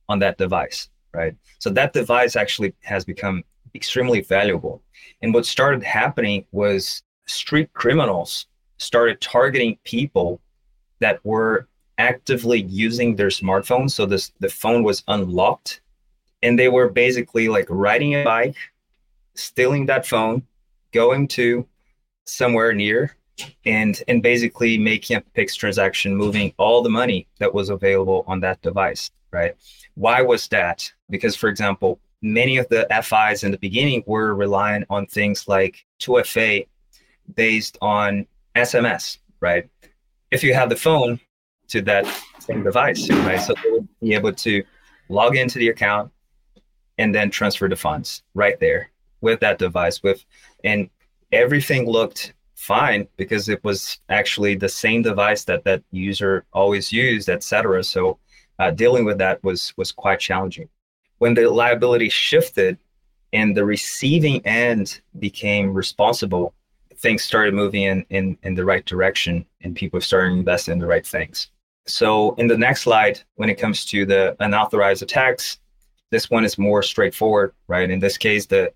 [0.08, 1.34] on that device, right?
[1.58, 3.42] So that device actually has become
[3.74, 4.82] extremely valuable.
[5.22, 8.46] And what started happening was street criminals
[8.78, 10.40] started targeting people
[11.00, 13.90] that were actively using their smartphone.
[13.90, 15.80] So this the phone was unlocked
[16.42, 18.56] and they were basically like riding a bike,
[19.36, 20.42] stealing that phone,
[20.92, 21.66] going to
[22.26, 23.16] somewhere near
[23.64, 28.40] and and basically making a Pix transaction, moving all the money that was available on
[28.40, 29.54] that device, right?
[29.94, 30.90] Why was that?
[31.10, 35.84] Because, for example, many of the FIs in the beginning were relying on things like
[36.00, 36.66] 2FA
[37.34, 39.68] based on SMS, right?
[40.30, 41.20] If you have the phone
[41.68, 42.06] to that
[42.38, 43.40] same device, right?
[43.40, 44.64] So they would be able to
[45.08, 46.10] log into the account
[46.98, 48.90] and then transfer the funds right there
[49.20, 50.24] with that device with
[50.64, 50.88] and
[51.32, 57.28] everything looked fine because it was actually the same device that that user always used
[57.28, 58.18] etc so
[58.58, 60.68] uh, dealing with that was was quite challenging.
[61.18, 62.78] When the liability shifted
[63.32, 66.54] and the receiving end became responsible
[66.98, 70.86] things started moving in in, in the right direction and people started investing in the
[70.86, 71.50] right things.
[71.86, 75.58] So in the next slide when it comes to the unauthorized attacks
[76.10, 77.90] this one is more straightforward right?
[77.90, 78.72] In this case the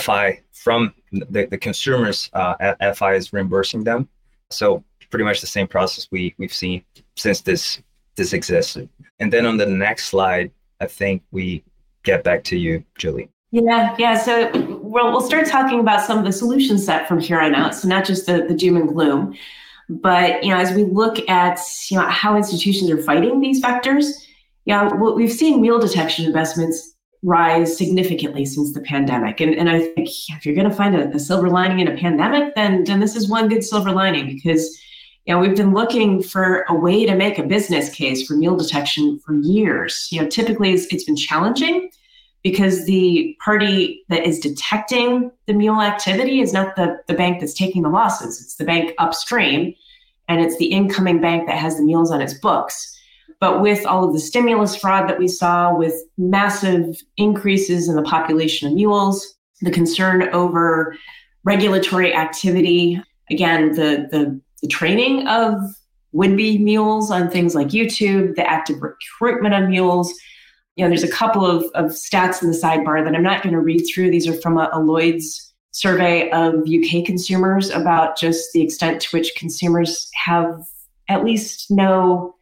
[0.00, 4.08] FI from the, the consumers, uh, FI is reimbursing them.
[4.50, 6.84] So pretty much the same process we we've seen
[7.16, 7.82] since this
[8.16, 8.88] this existed.
[9.20, 11.62] And then on the next slide, I think we
[12.02, 13.28] get back to you, Julie.
[13.52, 14.18] Yeah, yeah.
[14.18, 14.50] So
[14.82, 17.74] we'll we'll start talking about some of the solution set from here on out.
[17.74, 19.36] So not just the, the doom and gloom,
[19.88, 24.26] but you know, as we look at you know how institutions are fighting these vectors,
[24.64, 29.40] yeah, you know, we've seen mule detection investments rise significantly since the pandemic.
[29.40, 31.96] And, and I think if you're going to find a, a, silver lining in a
[31.96, 34.78] pandemic, then, then this is one good silver lining because
[35.24, 38.56] you know, we've been looking for a way to make a business case for mule
[38.56, 40.08] detection for years.
[40.12, 41.90] You know, typically it's, it's been challenging
[42.44, 47.54] because the party that is detecting the mule activity is not the, the bank that's
[47.54, 48.40] taking the losses.
[48.40, 49.74] It's the bank upstream
[50.28, 52.95] and it's the incoming bank that has the mules on its books.
[53.40, 58.02] But with all of the stimulus fraud that we saw, with massive increases in the
[58.02, 60.96] population of mules, the concern over
[61.44, 65.60] regulatory activity, again, the, the, the training of
[66.12, 70.12] would be mules on things like YouTube, the active recruitment of mules.
[70.76, 73.54] You know, there's a couple of, of stats in the sidebar that I'm not going
[73.54, 74.10] to read through.
[74.10, 79.08] These are from a, a Lloyd's survey of UK consumers about just the extent to
[79.10, 80.58] which consumers have
[81.08, 82.34] at least no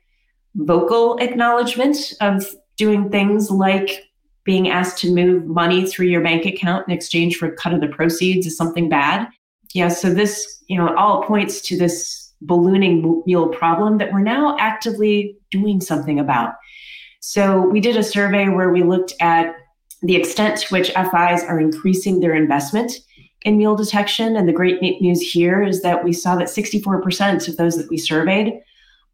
[0.55, 2.47] vocal acknowledgement of
[2.77, 4.05] doing things like
[4.45, 7.81] being asked to move money through your bank account in exchange for a cut of
[7.81, 9.29] the proceeds is something bad.
[9.73, 14.57] Yeah, so this, you know, all points to this ballooning mule problem that we're now
[14.59, 16.55] actively doing something about.
[17.21, 19.57] So we did a survey where we looked at
[20.03, 22.93] the extent to which FIs are increasing their investment
[23.43, 24.37] in mule detection.
[24.37, 27.97] And the great news here is that we saw that 64% of those that we
[27.97, 28.61] surveyed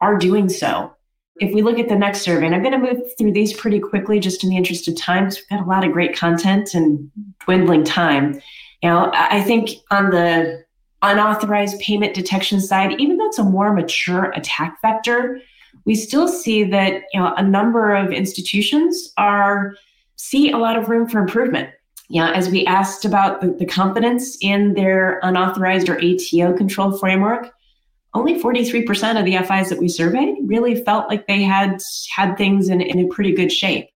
[0.01, 0.93] are doing so.
[1.41, 3.81] If we look at the next survey, and I'm going to move through these pretty
[3.81, 6.75] quickly just in the interest of time, because we've got a lot of great content
[6.75, 7.11] and
[7.45, 8.35] dwindling time.
[8.83, 10.65] You know, I think on the
[11.03, 15.41] unauthorized payment detection side, even though it's a more mature attack vector,
[15.85, 19.75] we still see that you know a number of institutions are
[20.17, 21.71] see a lot of room for improvement.
[22.09, 27.53] Yeah, as we asked about the, the confidence in their unauthorized or ATO control framework,
[28.15, 31.81] only 43% of the FIs that we surveyed really felt like they had
[32.15, 33.89] had things in, in a pretty good shape.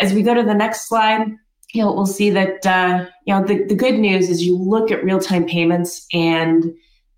[0.00, 1.26] As we go to the next slide,
[1.74, 4.90] you know, we'll see that uh, you know the, the good news is you look
[4.90, 6.64] at real-time payments and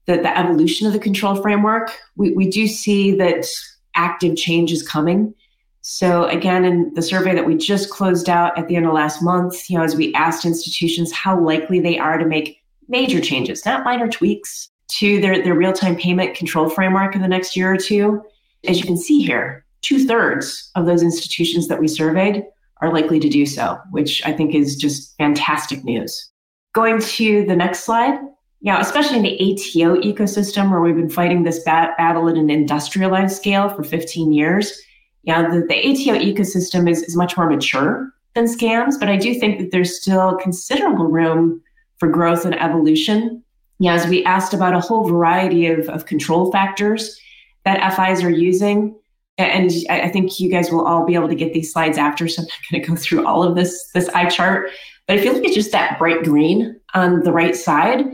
[0.07, 3.46] the, the evolution of the control framework, we, we do see that
[3.94, 5.34] active change is coming.
[5.82, 9.22] So again, in the survey that we just closed out at the end of last
[9.22, 13.64] month, you know, as we asked institutions how likely they are to make major changes,
[13.64, 17.76] not minor tweaks, to their, their real-time payment control framework in the next year or
[17.76, 18.22] two,
[18.66, 22.45] as you can see here, two-thirds of those institutions that we surveyed
[22.80, 26.30] are likely to do so, which I think is just fantastic news.
[26.74, 28.18] Going to the next slide.
[28.62, 32.51] Yeah, especially in the ATO ecosystem where we've been fighting this bat- battle at an
[32.51, 34.78] industrialized scale for 15 years.
[35.22, 39.34] Yeah, the, the ATO ecosystem is, is much more mature than scams, but I do
[39.34, 41.62] think that there's still considerable room
[41.99, 43.43] for growth and evolution.
[43.81, 47.18] Yeah, as we asked about a whole variety of, of control factors
[47.64, 48.95] that FIs are using,
[49.39, 52.43] and I think you guys will all be able to get these slides after, so
[52.43, 54.70] I'm not going to go through all of this this eye chart.
[55.09, 58.05] But if you look at just that bright green on the right side,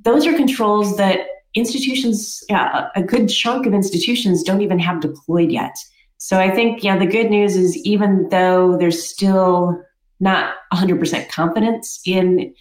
[0.00, 5.52] those are controls that institutions, yeah, a good chunk of institutions don't even have deployed
[5.52, 5.76] yet.
[6.18, 9.80] So I think, yeah, the good news is even though there's still
[10.20, 12.54] not 100% confidence in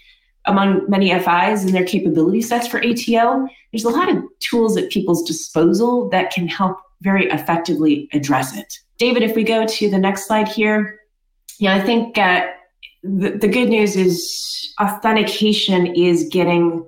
[0.46, 4.90] among many FIs and their capability sets for ATO, there's a lot of tools at
[4.90, 8.80] people's disposal that can help very effectively address it.
[8.98, 11.00] David, if we go to the next slide here,
[11.60, 12.48] yeah, I think uh,
[13.04, 16.86] the, the good news is authentication is getting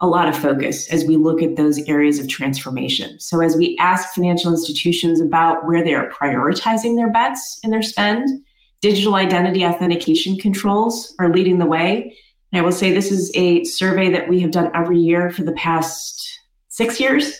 [0.00, 3.18] a lot of focus as we look at those areas of transformation.
[3.20, 7.82] So, as we ask financial institutions about where they are prioritizing their bets in their
[7.82, 8.44] spend,
[8.82, 12.14] digital identity authentication controls are leading the way.
[12.54, 15.42] And I will say this is a survey that we have done every year for
[15.42, 16.38] the past
[16.68, 17.36] six years.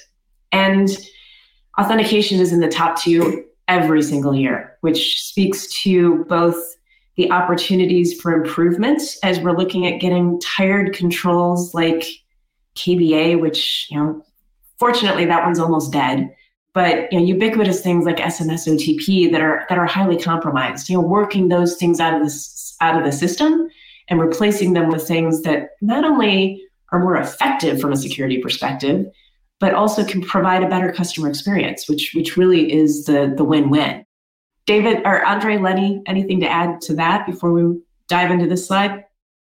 [0.51, 0.89] And
[1.79, 6.57] authentication is in the top two every single year, which speaks to both
[7.15, 12.05] the opportunities for improvement as we're looking at getting tired controls like
[12.75, 14.21] KBA, which, you know,
[14.81, 16.29] fortunately that one's almost dead.
[16.73, 20.97] But you know, ubiquitous things like SMS OTP that are that are highly compromised, you
[20.97, 23.71] know, working those things out of the out of the system
[24.09, 29.07] and replacing them with things that not only are more effective from a security perspective,
[29.61, 34.05] but also can provide a better customer experience, which which really is the the win-win.
[34.67, 37.79] David or Andre Lenny, anything to add to that before we
[38.09, 39.05] dive into this slide?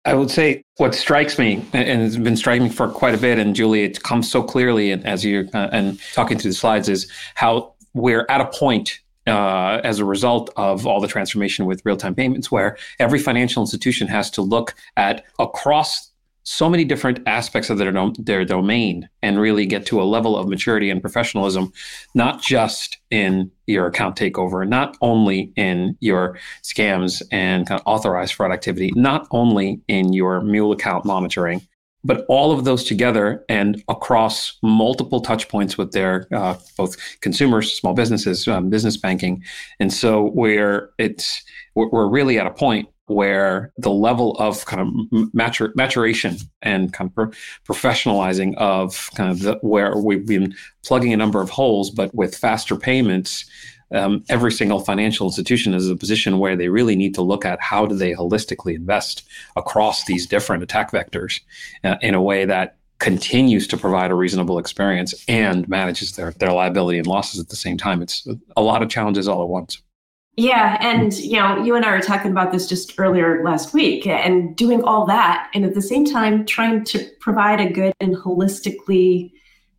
[0.05, 3.39] I would say what strikes me, and it's been striking me for quite a bit,
[3.39, 7.11] and Julie, it comes so clearly as you're uh, and talking through the slides, is
[7.33, 12.15] how we're at a point uh, as a result of all the transformation with real-time
[12.15, 16.11] payments, where every financial institution has to look at across
[16.45, 20.47] so many different aspects of their, their domain and really get to a level of
[20.47, 21.73] maturity and professionalism,
[22.13, 28.35] not just in your account takeover, not only in your scams and kind of authorized
[28.35, 31.67] fraud activity, not only in your mule account monitoring,
[32.05, 37.73] but all of those together and across multiple touch points with their uh, both consumers,
[37.73, 39.43] small businesses, um, business banking.
[39.79, 41.43] And so where it's,
[41.73, 44.87] we're really at a point where the level of kind of
[45.33, 47.31] matur- maturation and kind of pro-
[47.67, 50.53] professionalizing of kind of the, where we've been
[50.85, 53.45] plugging a number of holes, but with faster payments,
[53.91, 57.61] um, every single financial institution is a position where they really need to look at
[57.61, 59.23] how do they holistically invest
[59.55, 61.41] across these different attack vectors
[61.83, 66.51] uh, in a way that continues to provide a reasonable experience and manages their, their
[66.51, 68.01] liability and losses at the same time.
[68.01, 69.81] It's a lot of challenges all at once.
[70.37, 74.05] Yeah, and you know, you and I were talking about this just earlier last week,
[74.05, 78.17] and doing all that, and at the same time trying to provide a good and
[78.17, 79.31] holistically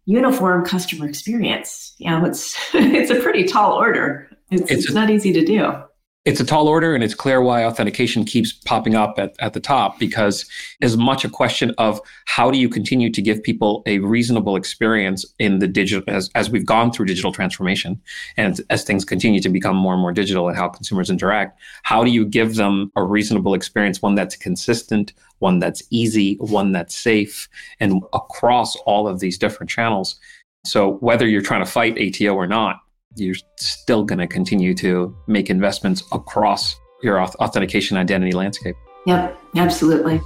[0.06, 1.94] uniform customer experience.
[1.98, 4.28] You know, it's it's a pretty tall order.
[4.50, 5.72] It's, it's, it's not easy to do
[6.26, 9.60] it's a tall order and it's clear why authentication keeps popping up at, at the
[9.60, 10.44] top because
[10.82, 15.24] as much a question of how do you continue to give people a reasonable experience
[15.38, 18.00] in the digital as, as we've gone through digital transformation
[18.36, 22.02] and as things continue to become more and more digital and how consumers interact how
[22.02, 26.96] do you give them a reasonable experience one that's consistent one that's easy one that's
[26.96, 27.48] safe
[27.78, 30.18] and across all of these different channels?
[30.64, 32.80] So whether you're trying to fight ato or not
[33.16, 38.76] you're still going to continue to make investments across your authentication identity landscape.
[39.06, 40.20] Yep, absolutely.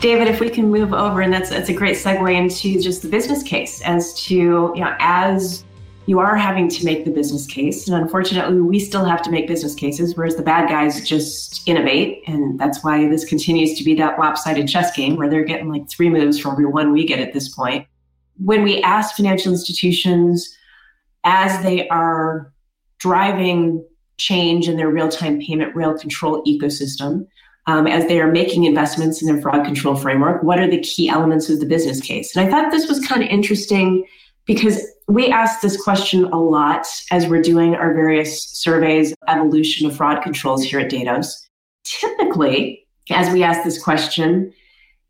[0.00, 3.08] David, if we can move over, and that's that's a great segue into just the
[3.08, 4.34] business case as to
[4.74, 5.64] you know as
[6.06, 7.86] you are having to make the business case.
[7.86, 12.22] And unfortunately, we still have to make business cases, whereas the bad guys just innovate.
[12.26, 15.88] And that's why this continues to be that lopsided chess game where they're getting like
[15.88, 17.86] three moves for every one we get at this point.
[18.38, 20.56] When we ask financial institutions
[21.24, 22.52] as they are
[22.98, 23.84] driving
[24.16, 27.26] change in their real time payment rail control ecosystem,
[27.68, 31.08] um, as they are making investments in their fraud control framework, what are the key
[31.08, 32.34] elements of the business case?
[32.34, 34.04] And I thought this was kind of interesting
[34.46, 39.94] because we ask this question a lot as we're doing our various surveys, evolution of
[39.94, 41.46] fraud controls here at Datos.
[41.84, 44.52] Typically, as we ask this question,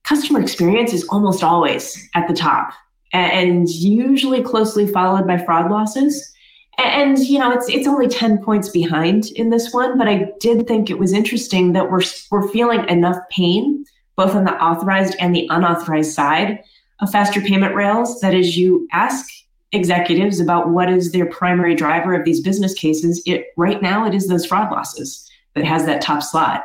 [0.03, 2.73] customer experience is almost always at the top
[3.13, 6.33] and usually closely followed by fraud losses.
[6.79, 10.67] And you know, it's it's only 10 points behind in this one, but I did
[10.67, 13.85] think it was interesting that we're we're feeling enough pain
[14.17, 16.61] both on the authorized and the unauthorized side
[17.01, 19.27] of faster payment rails that as you ask
[19.73, 24.15] executives about what is their primary driver of these business cases, it right now it
[24.15, 26.65] is those fraud losses that has that top slot.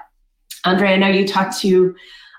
[0.65, 1.95] Andre, I know you talk to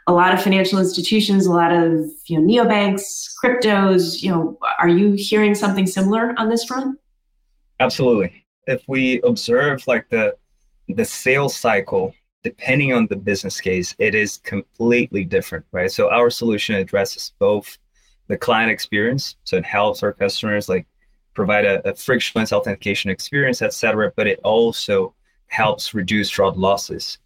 [0.06, 4.22] a lot of financial institutions, a lot of you know neobanks, cryptos.
[4.22, 6.98] You know, are you hearing something similar on this front?
[7.80, 8.44] Absolutely.
[8.66, 10.36] If we observe like the
[10.88, 15.92] the sales cycle, depending on the business case, it is completely different, right?
[15.92, 17.78] So our solution addresses both
[18.28, 19.36] the client experience.
[19.44, 20.86] So it helps our customers like
[21.34, 24.12] provide a, a frictionless authentication experience, etc.
[24.16, 25.14] But it also
[25.48, 27.18] helps reduce fraud losses.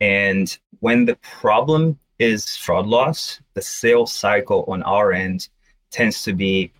[0.00, 5.48] And when the problem is fraud loss, the sales cycle on our end
[5.90, 6.72] tends to be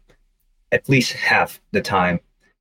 [0.72, 2.18] at least half the time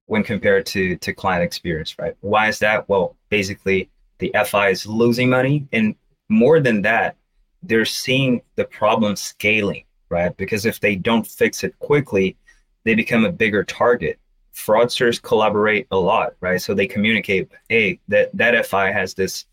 [0.07, 2.15] when compared to to client experience, right?
[2.21, 2.87] Why is that?
[2.87, 3.89] Well, basically
[4.19, 5.95] the FI is losing money and
[6.29, 7.15] more than that,
[7.63, 10.35] they're seeing the problem scaling right?
[10.37, 12.37] Because if they don't fix it quickly,
[12.83, 14.19] they become a bigger target.
[14.53, 16.61] Fraudsters collaborate a lot, right?
[16.61, 19.45] So they communicate, hey, that, that FI has this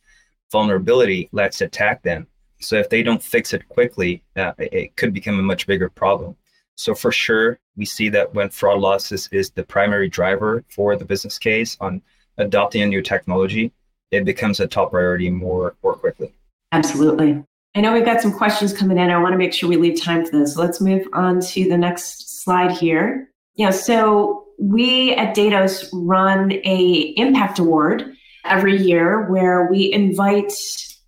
[0.52, 2.26] vulnerability, let's attack them.
[2.60, 6.36] So if they don't fix it quickly, uh, it could become a much bigger problem.
[6.76, 11.04] So for sure, we see that when fraud losses is the primary driver for the
[11.04, 12.02] business case on
[12.38, 13.72] adopting a new technology,
[14.10, 16.32] it becomes a top priority more more quickly.
[16.70, 17.42] Absolutely.
[17.74, 19.10] I know we've got some questions coming in.
[19.10, 20.56] I want to make sure we leave time for this.
[20.56, 23.30] Let's move on to the next slide here.
[23.54, 28.14] Yeah, so we at Datos run a impact award
[28.44, 30.52] every year where we invite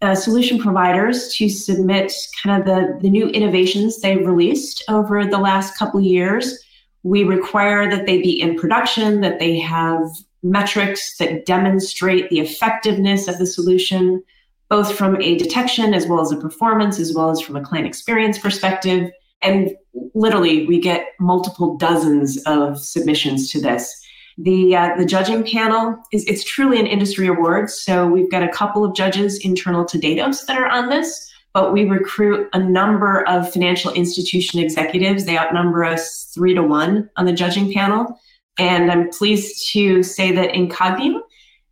[0.00, 2.12] uh, solution providers to submit
[2.42, 6.58] kind of the, the new innovations they've released over the last couple of years.
[7.02, 10.02] We require that they be in production, that they have
[10.42, 14.22] metrics that demonstrate the effectiveness of the solution
[14.68, 17.86] both from a detection as well as a performance, as well as from a client
[17.86, 19.10] experience perspective.
[19.42, 19.70] And
[20.14, 24.00] literally, we get multiple dozens of submissions to this.
[24.38, 27.70] The uh, the judging panel is it's truly an industry award.
[27.70, 31.72] So we've got a couple of judges internal to Datos that are on this, but
[31.72, 35.24] we recruit a number of financial institution executives.
[35.24, 38.18] They outnumber us three to one on the judging panel.
[38.58, 41.20] And I'm pleased to say that Incognia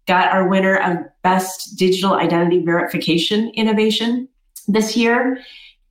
[0.07, 4.29] got our winner of Best Digital Identity Verification Innovation
[4.68, 5.39] this year.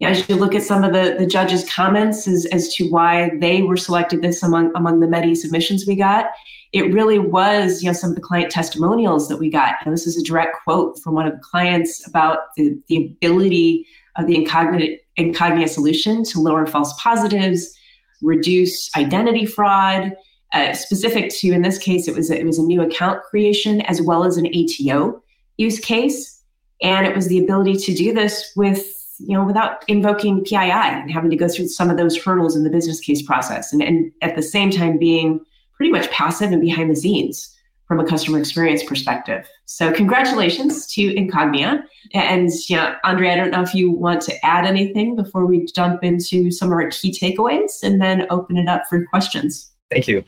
[0.02, 3.62] As you look at some of the, the judges' comments as, as to why they
[3.62, 6.32] were selected this among, among the many submissions we got,
[6.72, 9.76] it really was you know some of the client testimonials that we got.
[9.86, 13.86] And this is a direct quote from one of the clients about the, the ability
[14.16, 17.78] of the Incognia, Incognia solution to lower false positives,
[18.22, 20.14] reduce identity fraud,
[20.54, 23.82] uh, specific to in this case it was a, it was a new account creation
[23.82, 25.22] as well as an ATO
[25.58, 26.42] use case
[26.82, 31.12] and it was the ability to do this with you know, without invoking PII and
[31.12, 34.12] having to go through some of those hurdles in the business case process, and, and
[34.22, 35.40] at the same time being
[35.74, 37.56] pretty much passive and behind the scenes
[37.88, 39.48] from a customer experience perspective.
[39.66, 41.84] So congratulations to Incognia.
[42.14, 45.66] And you know, Andre, I don't know if you want to add anything before we
[45.66, 49.72] jump into some of our key takeaways and then open it up for questions.
[49.92, 50.24] Thank you.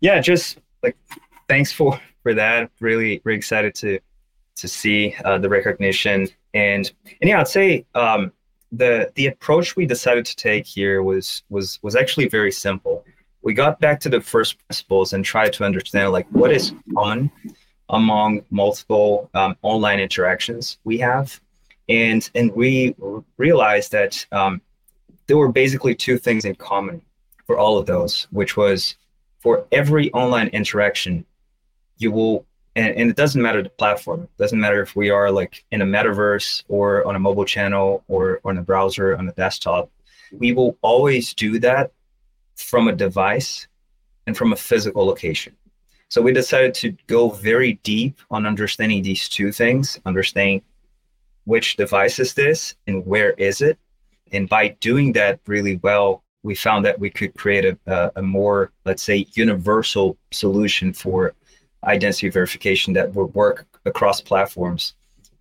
[0.00, 0.96] Yeah, just like
[1.48, 2.70] thanks for for that.
[2.80, 3.98] Really, really excited to
[4.56, 8.32] to see uh, the recognition and and yeah, I'd say um,
[8.70, 13.04] the the approach we decided to take here was was was actually very simple
[13.42, 17.30] we got back to the first principles and tried to understand like what is common
[17.90, 21.40] among multiple um, online interactions we have
[21.88, 22.94] and and we
[23.36, 24.60] realized that um,
[25.26, 27.00] there were basically two things in common
[27.48, 28.94] for all of those which was
[29.40, 31.26] for every online interaction
[31.96, 32.46] you will
[32.76, 35.82] and, and it doesn't matter the platform it doesn't matter if we are like in
[35.82, 39.90] a metaverse or on a mobile channel or on a browser on a desktop
[40.32, 41.90] we will always do that
[42.56, 43.66] from a device
[44.26, 45.56] and from a physical location.
[46.08, 50.62] So we decided to go very deep on understanding these two things, understanding
[51.44, 53.78] which device is this and where is it.
[54.32, 58.72] And by doing that really well, we found that we could create a, a more,
[58.86, 61.34] let's say, universal solution for
[61.84, 64.94] identity verification that would work across platforms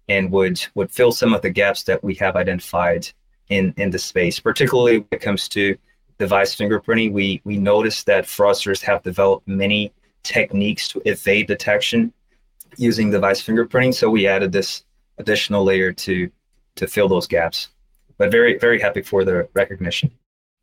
[0.09, 3.07] and would would fill some of the gaps that we have identified
[3.47, 5.77] in in the space, particularly when it comes to
[6.17, 9.93] device fingerprinting, we we noticed that fraudsters have developed many
[10.23, 12.11] techniques to evade detection
[12.75, 13.93] using device fingerprinting.
[13.93, 14.83] So we added this
[15.19, 16.29] additional layer to
[16.75, 17.69] to fill those gaps.
[18.17, 20.11] But very very happy for the recognition.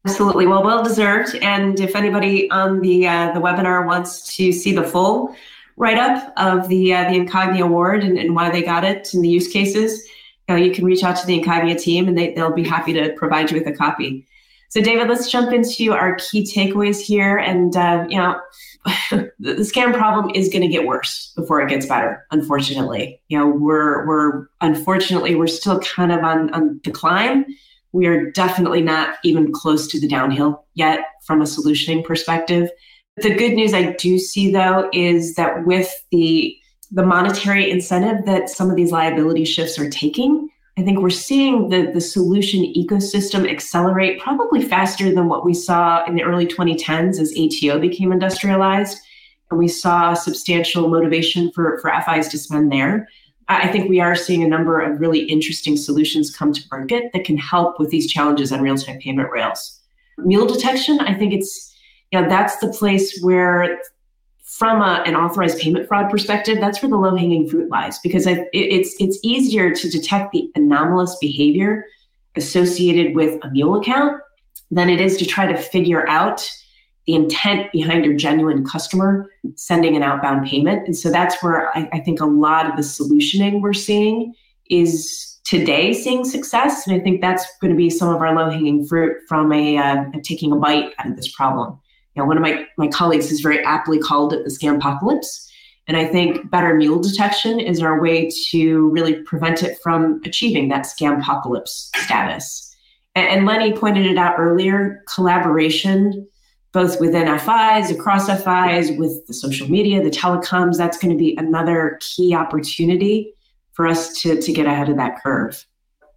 [0.07, 1.35] Absolutely, well, well deserved.
[1.37, 5.35] And if anybody on the uh, the webinar wants to see the full
[5.77, 9.25] write up of the uh, the Incognia Award and, and why they got it and
[9.25, 10.07] the use cases,
[10.49, 12.93] you know, you can reach out to the Incognia team and they, they'll be happy
[12.93, 14.27] to provide you with a copy.
[14.69, 17.37] So, David, let's jump into our key takeaways here.
[17.37, 18.41] And, uh, you know,
[19.39, 23.21] the scam problem is going to get worse before it gets better, unfortunately.
[23.29, 27.47] You know, we're, we're unfortunately, we're still kind of on, on decline.
[27.95, 32.69] We are definitely not even close to the downhill yet from a solutioning perspective.
[33.19, 36.57] The good news I do see, though, is that with the
[36.91, 41.69] the monetary incentive that some of these liability shifts are taking, I think we're seeing
[41.69, 47.21] the, the solution ecosystem accelerate probably faster than what we saw in the early 2010s
[47.21, 48.99] as ATO became industrialized.
[49.51, 53.09] And we saw substantial motivation for, for FIs to spend there.
[53.49, 57.25] I think we are seeing a number of really interesting solutions come to market that
[57.25, 59.81] can help with these challenges on real time payment rails.
[60.19, 61.77] Mule detection, I think it's,
[62.11, 63.81] you know, that's the place where
[64.45, 68.27] from a, an authorized payment fraud perspective, that's where the low hanging fruit lies because
[68.27, 71.87] I, it's it's easier to detect the anomalous behavior
[72.37, 74.21] associated with a mule account
[74.71, 76.49] than it is to try to figure out
[77.07, 80.87] the intent behind your genuine customer sending an outbound payment.
[80.87, 84.35] And so that's where I, I think a lot of the solutioning we're seeing
[84.71, 86.87] is today seeing success.
[86.87, 89.77] And I think that's going to be some of our low hanging fruit from a,
[89.77, 91.79] uh, taking a bite out of this problem
[92.15, 95.51] you know, one of my, my colleagues has very aptly called it the scam apocalypse.
[95.87, 100.69] And I think better mule detection is our way to really prevent it from achieving
[100.69, 102.75] that scam apocalypse status.
[103.15, 106.27] And, and Lenny pointed it out earlier collaboration,
[106.75, 111.37] both within FIs, across FIs, with the social media, the telecoms, that's going to be
[111.37, 113.33] another key opportunity
[113.75, 115.65] for us to, to get ahead of that curve.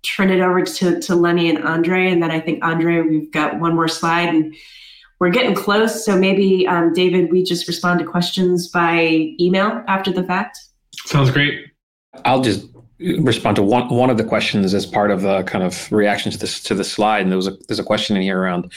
[0.01, 2.09] Turn it over to, to Lenny and Andre.
[2.09, 4.29] And then I think, Andre, we've got one more slide.
[4.29, 4.55] And
[5.19, 6.03] we're getting close.
[6.03, 10.57] So maybe, um, David, we just respond to questions by email after the fact.
[11.05, 11.67] Sounds great.
[12.25, 12.65] I'll just
[12.99, 16.37] respond to one one of the questions as part of the kind of reaction to
[16.37, 17.21] this to the slide.
[17.21, 18.71] And there was a there's a question in here around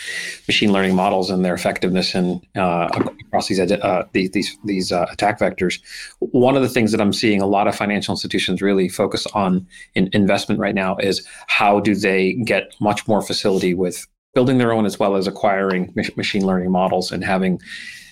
[0.47, 2.89] machine learning models and their effectiveness in uh,
[3.27, 5.81] across these uh, these these, these uh, attack vectors.
[6.19, 9.67] One of the things that I'm seeing a lot of financial institutions really focus on
[9.95, 14.73] in investment right now is how do they get much more facility with building their
[14.73, 17.61] own as well as acquiring machine learning models and having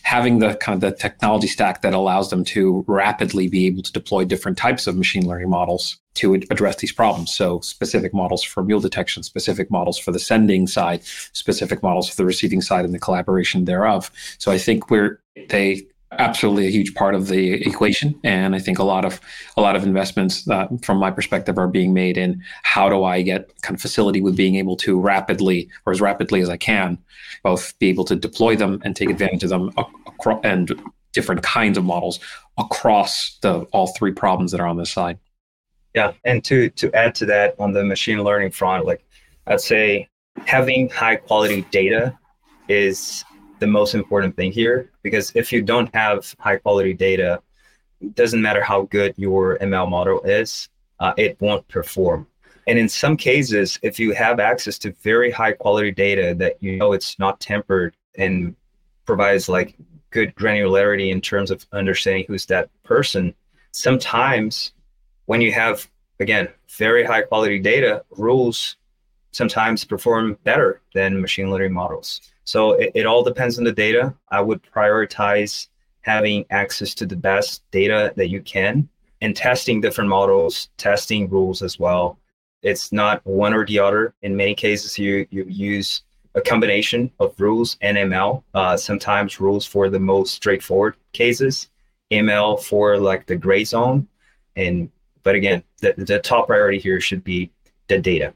[0.02, 3.92] having the kind of the technology stack that allows them to rapidly be able to
[3.92, 7.32] deploy different types of machine learning models to address these problems.
[7.32, 12.16] So specific models for mule detection, specific models for the sending side, specific models for
[12.16, 14.10] the receiving side and the collaboration thereof.
[14.38, 18.18] So I think we're they absolutely a huge part of the equation.
[18.24, 19.20] And i think a lot of
[19.56, 23.22] a lot of investments uh, from my perspective are being made in how do i
[23.22, 26.98] get kind of facility with being able to rapidly or as rapidly as i can
[27.42, 29.70] both be able to deploy them and take advantage of them
[30.06, 30.72] across and
[31.12, 32.20] different kinds of models
[32.58, 35.18] across the all three problems that are on this side.
[35.94, 39.04] Yeah and to to add to that on the machine learning front like
[39.46, 40.08] I'd say
[40.46, 42.16] having high quality data
[42.68, 43.24] is
[43.60, 47.40] the most important thing here because if you don't have high quality data,
[48.00, 50.68] it doesn't matter how good your ML model is,
[51.00, 52.26] uh, it won't perform.
[52.66, 56.76] And in some cases, if you have access to very high quality data that you
[56.76, 58.54] know it's not tempered and
[59.06, 59.74] provides like
[60.10, 63.34] good granularity in terms of understanding who's that person,
[63.72, 64.72] sometimes
[65.26, 65.88] when you have
[66.20, 68.76] again very high quality data, rules
[69.32, 72.20] sometimes perform better than machine learning models.
[72.48, 74.14] So it, it all depends on the data.
[74.30, 75.68] I would prioritize
[76.00, 78.88] having access to the best data that you can
[79.20, 82.18] and testing different models, testing rules as well.
[82.62, 84.14] It's not one or the other.
[84.22, 88.42] In many cases, you you use a combination of rules and ML.
[88.54, 91.68] Uh, sometimes rules for the most straightforward cases,
[92.10, 94.08] ML for like the gray zone,
[94.56, 94.90] and
[95.22, 97.50] but again, the, the top priority here should be
[97.88, 98.32] the data.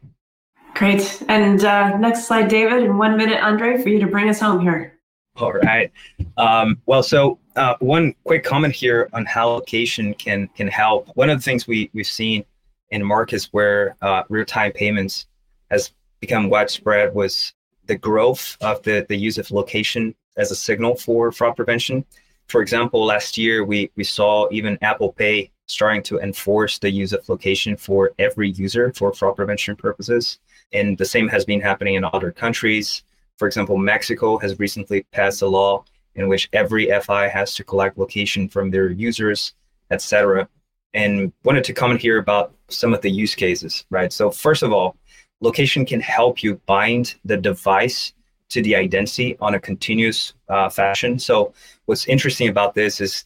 [0.74, 1.22] Great.
[1.28, 4.60] And uh, next slide, David, in one minute, Andre, for you to bring us home
[4.60, 4.98] here.
[5.36, 5.90] All right.
[6.36, 11.08] Um, well, so uh, one quick comment here on how location can can help.
[11.14, 12.44] One of the things we we've seen
[12.90, 15.26] in markets where uh, real-time payments
[15.70, 17.54] has become widespread was
[17.86, 22.04] the growth of the the use of location as a signal for fraud prevention.
[22.48, 27.12] For example, last year we we saw even Apple Pay starting to enforce the use
[27.12, 30.38] of location for every user for fraud prevention purposes.
[30.72, 33.02] And the same has been happening in other countries.
[33.38, 37.98] For example, Mexico has recently passed a law in which every FI has to collect
[37.98, 39.54] location from their users,
[39.90, 40.48] etc.
[40.94, 44.12] And wanted to comment here about some of the use cases, right?
[44.12, 44.96] So first of all,
[45.40, 48.12] location can help you bind the device
[48.50, 51.18] to the identity on a continuous uh, fashion.
[51.18, 51.54] So
[51.86, 53.24] what's interesting about this is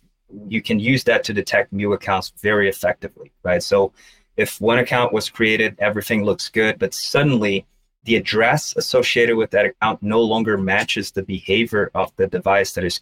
[0.48, 3.62] you can use that to detect mule accounts very effectively, right?
[3.62, 3.92] So
[4.36, 7.66] if one account was created, everything looks good, but suddenly
[8.04, 12.84] the address associated with that account no longer matches the behavior of the device that
[12.84, 13.00] is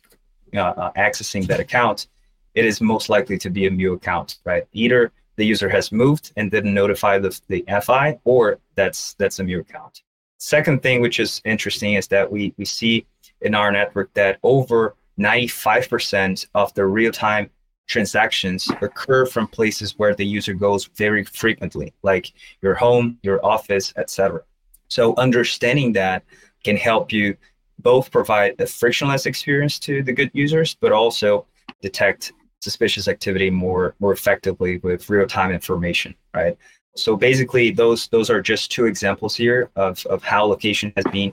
[0.55, 2.07] uh, uh, accessing that account,
[2.55, 4.67] it is most likely to be a mule account, right?
[4.73, 9.45] Either the user has moved and didn't notify the, the FI, or that's that's a
[9.45, 10.03] mule account.
[10.39, 13.07] Second thing, which is interesting, is that we we see
[13.41, 17.51] in our network that over 95% of the real-time
[17.87, 22.33] transactions occur from places where the user goes very frequently, like
[22.63, 24.41] your home, your office, etc.
[24.89, 26.25] So understanding that
[26.63, 27.37] can help you
[27.79, 31.47] both provide a frictionless experience to the good users, but also
[31.83, 36.57] detect suspicious activity more more effectively with real-time information, right?
[36.97, 41.33] So basically those those are just two examples here of, of how location has been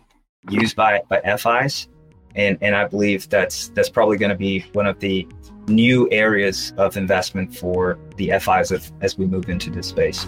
[0.50, 1.88] used by, by FIs.
[2.36, 5.28] And and I believe that's that's probably going to be one of the
[5.68, 10.24] new areas of investment for the FIs if, as we move into this space.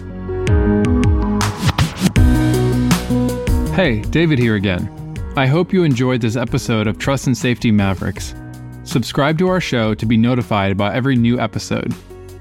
[3.74, 4.88] Hey, David here again.
[5.36, 8.34] I hope you enjoyed this episode of Trust and Safety Mavericks.
[8.84, 11.92] Subscribe to our show to be notified about every new episode.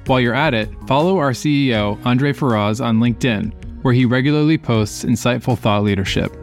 [0.05, 5.05] While you're at it, follow our CEO, Andre Ferraz, on LinkedIn, where he regularly posts
[5.05, 6.42] insightful thought leadership.